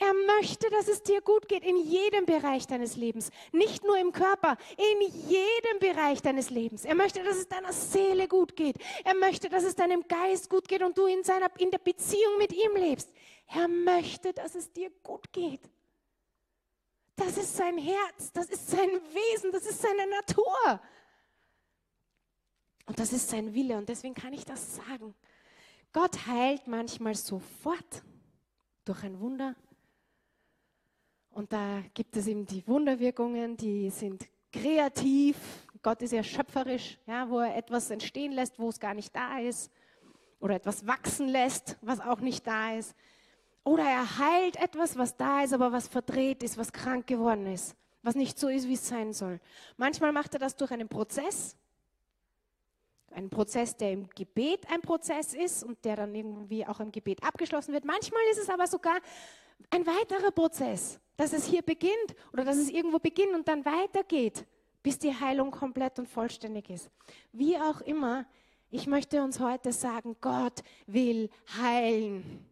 [0.01, 4.12] Er möchte, dass es dir gut geht in jedem Bereich deines Lebens, nicht nur im
[4.12, 6.86] Körper, in jedem Bereich deines Lebens.
[6.86, 8.76] Er möchte, dass es deiner Seele gut geht.
[9.05, 12.38] Er möchte, dass es deinem Geist gut geht und du in, seiner, in der Beziehung
[12.38, 13.12] mit ihm lebst.
[13.46, 15.61] Er möchte, dass es dir gut geht.
[17.14, 20.80] Das ist sein Herz, das ist sein Wesen, das ist seine Natur.
[22.86, 25.14] Und das ist sein Wille und deswegen kann ich das sagen.
[25.92, 28.03] Gott heilt manchmal sofort
[28.86, 29.55] durch ein Wunder.
[31.33, 35.37] Und da gibt es eben die Wunderwirkungen, die sind kreativ.
[35.83, 39.39] Gott ist ja schöpferisch, ja, wo er etwas entstehen lässt, wo es gar nicht da
[39.39, 39.70] ist.
[40.41, 42.95] Oder etwas wachsen lässt, was auch nicht da ist.
[43.64, 47.76] Oder er heilt etwas, was da ist, aber was verdreht ist, was krank geworden ist,
[48.03, 49.39] was nicht so ist, wie es sein soll.
[49.76, 51.57] Manchmal macht er das durch einen Prozess,
[53.12, 57.22] ein Prozess, der im Gebet ein Prozess ist und der dann irgendwie auch im Gebet
[57.22, 57.85] abgeschlossen wird.
[57.85, 58.99] Manchmal ist es aber sogar
[59.70, 64.46] ein weiterer Prozess, dass es hier beginnt oder dass es irgendwo beginnt und dann weitergeht,
[64.82, 66.90] bis die Heilung komplett und vollständig ist.
[67.30, 68.24] Wie auch immer,
[68.70, 71.28] ich möchte uns heute sagen, Gott will
[71.60, 72.46] heilen.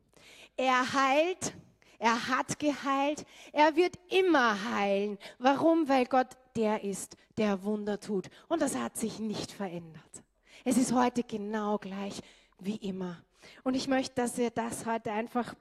[0.55, 1.55] Er heilt,
[1.99, 5.17] er hat geheilt, er wird immer heilen.
[5.39, 5.89] Warum?
[5.89, 8.29] Weil Gott der ist, der Wunder tut.
[8.49, 10.23] Und das hat sich nicht verändert.
[10.67, 12.21] Es ist heute genau gleich
[12.59, 13.17] wie immer.
[13.65, 15.55] Und ich möchte, dass wir das heute einfach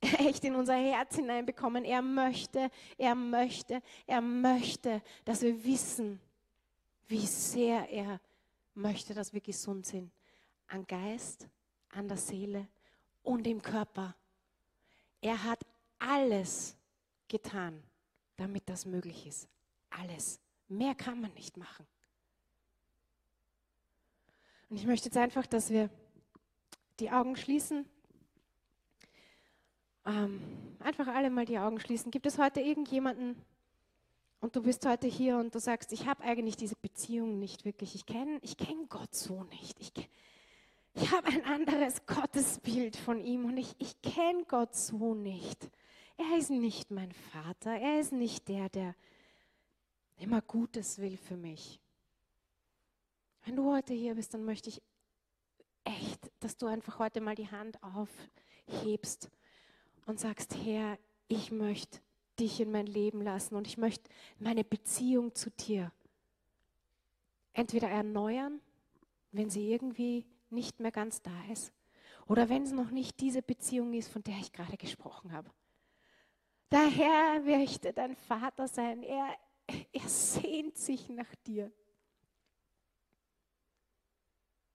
[0.00, 1.84] echt in unser Herz hineinbekommen.
[1.84, 6.20] Er möchte, er möchte, er möchte, dass wir wissen,
[7.08, 8.20] wie sehr er
[8.74, 10.10] möchte, dass wir gesund sind.
[10.68, 11.48] An Geist,
[11.90, 12.66] an der Seele
[13.22, 14.14] und im Körper.
[15.20, 15.60] Er hat
[15.98, 16.76] alles
[17.28, 17.82] getan,
[18.36, 19.48] damit das möglich ist.
[19.90, 20.40] Alles.
[20.68, 21.86] Mehr kann man nicht machen.
[24.68, 25.88] Und ich möchte jetzt einfach, dass wir
[26.98, 27.88] die Augen schließen.
[30.06, 30.40] Ähm,
[30.78, 32.12] einfach alle mal die Augen schließen.
[32.12, 33.36] Gibt es heute irgendjemanden
[34.40, 37.96] und du bist heute hier und du sagst, ich habe eigentlich diese Beziehung nicht wirklich.
[37.96, 39.80] Ich kenne ich kenn Gott so nicht.
[39.80, 39.92] Ich,
[40.94, 45.68] ich habe ein anderes Gottesbild von ihm und ich, ich kenne Gott so nicht.
[46.16, 47.72] Er ist nicht mein Vater.
[47.72, 48.94] Er ist nicht der, der
[50.18, 51.80] immer Gutes will für mich.
[53.44, 54.80] Wenn du heute hier bist, dann möchte ich
[55.84, 59.30] echt, dass du einfach heute mal die Hand aufhebst
[60.06, 60.98] und sagst, Herr,
[61.28, 62.00] ich möchte
[62.38, 65.92] dich in mein Leben lassen und ich möchte meine Beziehung zu dir
[67.56, 68.60] entweder erneuern,
[69.32, 71.72] wenn sie irgendwie nicht mehr ganz da ist,
[72.26, 75.50] oder wenn es noch nicht diese Beziehung ist, von der ich gerade gesprochen habe.
[76.70, 79.02] Der Herr möchte dein Vater sein.
[79.02, 79.36] Er,
[79.92, 81.70] er sehnt sich nach dir.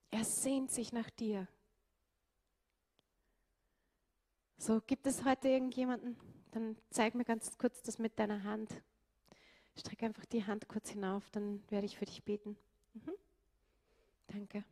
[0.09, 1.47] Er sehnt sich nach dir.
[4.61, 6.15] So, gibt es heute irgendjemanden?
[6.51, 8.69] Dann zeig mir ganz kurz das mit deiner Hand.
[9.75, 12.55] Streck einfach die Hand kurz hinauf, dann werde ich für dich beten.
[12.93, 13.13] Mhm.
[14.27, 14.63] Danke.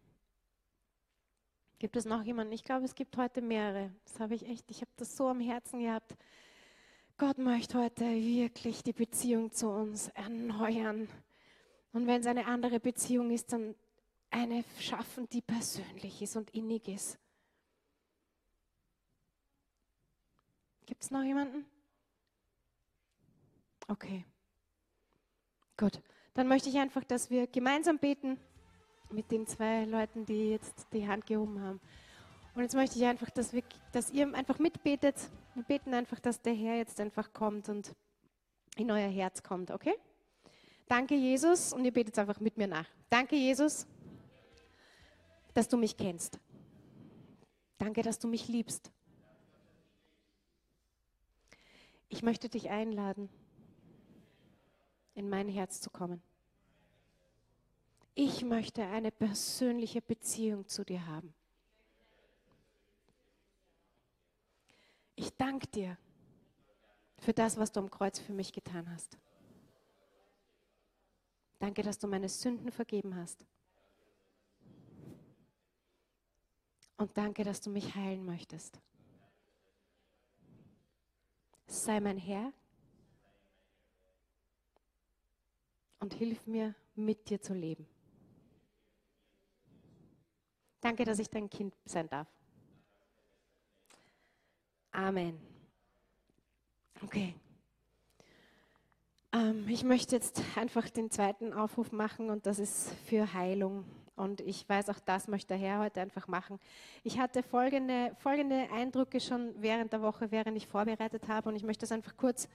[1.80, 2.54] Gibt es noch jemanden?
[2.54, 3.92] Ich glaube, es gibt heute mehrere.
[4.06, 6.16] Das habe ich echt, ich habe das so am Herzen gehabt.
[7.18, 11.10] Gott möchte heute wirklich die Beziehung zu uns erneuern.
[11.94, 13.74] Und wenn es eine andere Beziehung ist, dann
[14.30, 17.18] eine schaffen, die persönlich ist und innig ist.
[20.90, 21.68] Gibt es noch jemanden?
[23.88, 24.26] Okay.
[25.78, 26.02] Gut.
[26.34, 28.40] Dann möchte ich einfach, dass wir gemeinsam beten
[29.12, 31.80] mit den zwei Leuten, die jetzt die Hand gehoben haben.
[32.56, 33.62] Und jetzt möchte ich einfach, dass, wir,
[33.92, 35.16] dass ihr einfach mitbetet.
[35.54, 37.94] Wir beten einfach, dass der Herr jetzt einfach kommt und
[38.76, 39.94] in euer Herz kommt, okay?
[40.88, 41.72] Danke, Jesus.
[41.72, 42.88] Und ihr betet einfach mit mir nach.
[43.12, 43.86] Danke, Jesus
[45.54, 46.40] dass du mich kennst.
[47.78, 48.92] Danke, dass du mich liebst.
[52.10, 53.30] Ich möchte dich einladen,
[55.14, 56.22] in mein Herz zu kommen.
[58.16, 61.34] Ich möchte eine persönliche Beziehung zu dir haben.
[65.16, 65.98] Ich danke dir
[67.20, 69.18] für das, was du am Kreuz für mich getan hast.
[71.60, 73.46] Danke, dass du meine Sünden vergeben hast.
[76.98, 78.80] Und danke, dass du mich heilen möchtest.
[81.72, 82.52] Sei mein Herr
[86.00, 87.88] und hilf mir, mit dir zu leben.
[90.82, 92.28] Danke, dass ich dein Kind sein darf.
[94.92, 95.40] Amen.
[97.04, 97.36] Okay.
[99.32, 103.86] Ähm, ich möchte jetzt einfach den zweiten Aufruf machen und das ist für Heilung.
[104.20, 106.60] Und ich weiß, auch das möchte der Herr heute einfach machen.
[107.04, 111.50] Ich hatte folgende, folgende Eindrücke schon während der Woche, während ich vorbereitet habe.
[111.50, 112.50] Und ich möchte das einfach kurz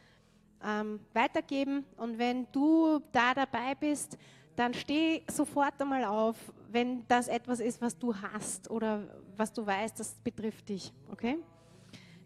[0.62, 1.84] ähm, weitergeben.
[1.96, 4.18] Und wenn du da dabei bist,
[4.56, 6.36] dann steh sofort einmal auf,
[6.70, 9.02] wenn das etwas ist, was du hast oder
[9.36, 10.92] was du weißt, das betrifft dich.
[11.10, 11.38] Okay?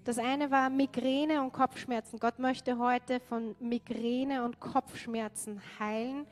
[0.05, 2.19] Das eine war Migräne und Kopfschmerzen.
[2.19, 6.27] Gott möchte heute von Migräne und Kopfschmerzen heilen.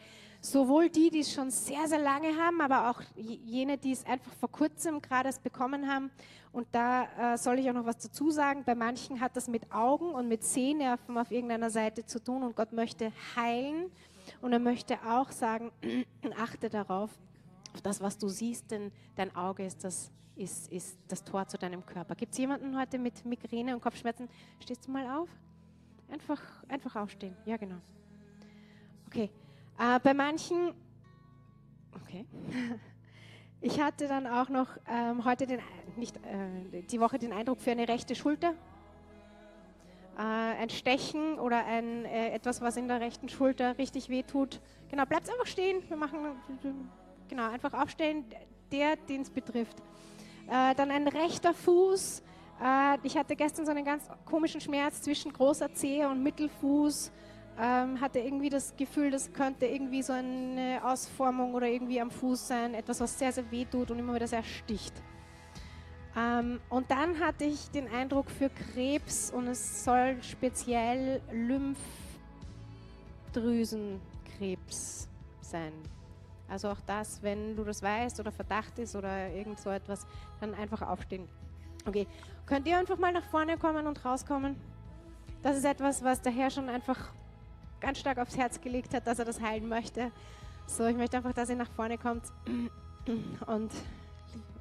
[0.47, 4.33] Sowohl die, die es schon sehr, sehr lange haben, aber auch jene, die es einfach
[4.35, 6.09] vor kurzem gerade erst bekommen haben.
[6.53, 8.63] Und da äh, soll ich auch noch was dazu sagen.
[8.65, 12.55] Bei manchen hat das mit Augen und mit Sehnerven auf irgendeiner Seite zu tun und
[12.55, 13.91] Gott möchte heilen.
[14.41, 15.73] Und er möchte auch sagen,
[16.39, 17.11] achte darauf,
[17.75, 21.59] auf das, was du siehst, denn dein Auge ist das, ist, ist das Tor zu
[21.59, 22.15] deinem Körper.
[22.15, 24.29] Gibt es jemanden heute mit Migräne und Kopfschmerzen?
[24.61, 25.29] Stehst du mal auf?
[26.09, 27.37] Einfach, einfach aufstehen.
[27.47, 27.79] Ja, genau.
[29.09, 29.29] Okay.
[29.79, 30.75] Äh, bei manchen,
[31.95, 32.27] okay.
[33.63, 35.61] Ich hatte dann auch noch ähm, heute den,
[35.97, 38.55] nicht, äh, die Woche den Eindruck für eine rechte Schulter.
[40.19, 44.61] äh, ein Stechen oder ein, äh, etwas, was in der rechten Schulter richtig wehtut.
[44.91, 45.83] Genau, bleibt einfach stehen.
[45.89, 46.19] Wir machen,
[47.29, 48.25] genau, einfach aufstehen,
[48.71, 49.79] der, den es betrifft.
[50.49, 52.23] Äh, dann ein rechter Fuß.
[52.63, 57.11] Äh, ich hatte gestern so einen ganz komischen Schmerz zwischen großer Zehe und Mittelfuß.
[57.59, 62.49] Ähm, hatte irgendwie das Gefühl, das könnte irgendwie so eine Ausformung oder irgendwie am Fuß
[62.49, 64.93] sein, etwas, was sehr, sehr weh tut und immer wieder sehr sticht.
[66.17, 71.23] Ähm, und dann hatte ich den Eindruck für Krebs und es soll speziell
[73.33, 75.09] Lymphdrüsenkrebs
[75.41, 75.73] sein.
[76.49, 80.07] Also auch das, wenn du das weißt oder Verdacht ist oder irgend so etwas,
[80.41, 81.29] dann einfach aufstehen.
[81.87, 82.07] Okay,
[82.47, 84.57] könnt ihr einfach mal nach vorne kommen und rauskommen?
[85.43, 87.13] Das ist etwas, was der Herr schon einfach
[87.81, 90.11] ganz stark aufs Herz gelegt hat, dass er das heilen möchte.
[90.67, 92.25] So, ich möchte einfach, dass ihr nach vorne kommt
[93.47, 93.71] und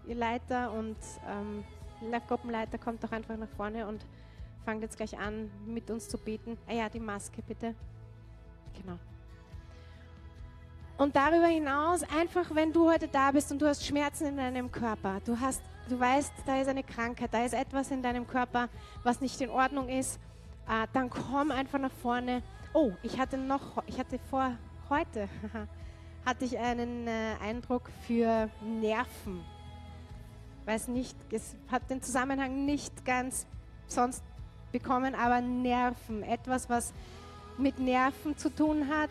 [0.07, 0.97] ihr Leiter und
[1.27, 1.63] ähm,
[2.27, 4.05] Gruppenleiter kommt doch einfach nach vorne und
[4.63, 6.57] fangt jetzt gleich an, mit uns zu beten.
[6.67, 7.75] Ah ja, die Maske bitte.
[8.79, 8.97] Genau.
[10.97, 14.71] Und darüber hinaus, einfach wenn du heute da bist und du hast Schmerzen in deinem
[14.71, 18.69] Körper, du, hast, du weißt, da ist eine Krankheit, da ist etwas in deinem Körper,
[19.03, 20.19] was nicht in Ordnung ist,
[20.69, 22.41] äh, dann komm einfach nach vorne.
[22.77, 24.51] Oh, ich hatte noch, ich hatte vor
[24.89, 25.29] heute,
[26.25, 29.43] hatte ich einen äh, Eindruck für Nerven
[30.65, 33.47] weiß nicht, es hat den Zusammenhang nicht ganz
[33.87, 34.23] sonst
[34.71, 36.93] bekommen, aber Nerven, etwas, was
[37.57, 39.09] mit Nerven zu tun hat,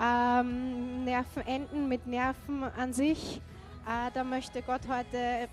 [0.00, 3.40] ähm, Nervenenden mit Nerven an sich.
[3.86, 5.48] Äh, da möchte Gott heute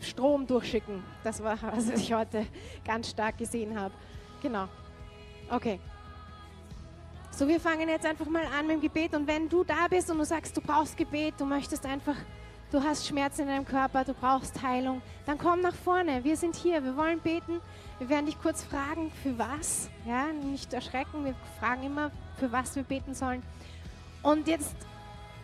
[0.00, 1.02] Strom durchschicken.
[1.24, 2.46] Das war, was ich heute
[2.84, 3.94] ganz stark gesehen habe.
[4.42, 4.68] Genau.
[5.50, 5.80] Okay.
[7.32, 9.14] So, wir fangen jetzt einfach mal an mit dem Gebet.
[9.14, 12.16] Und wenn du da bist und du sagst, du brauchst Gebet, du möchtest einfach
[12.72, 16.24] du hast Schmerzen in deinem Körper, du brauchst Heilung, dann komm nach vorne.
[16.24, 17.60] Wir sind hier, wir wollen beten.
[17.98, 19.88] Wir werden dich kurz fragen, für was.
[20.06, 23.42] Ja, nicht erschrecken, wir fragen immer, für was wir beten sollen.
[24.22, 24.74] Und jetzt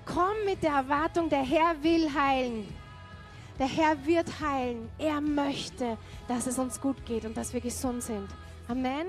[0.06, 2.66] komm mit der Erwartung, der Herr will heilen.
[3.58, 4.88] Der Herr wird heilen.
[4.98, 8.28] Er möchte, dass es uns gut geht und dass wir gesund sind.
[8.68, 9.08] Amen.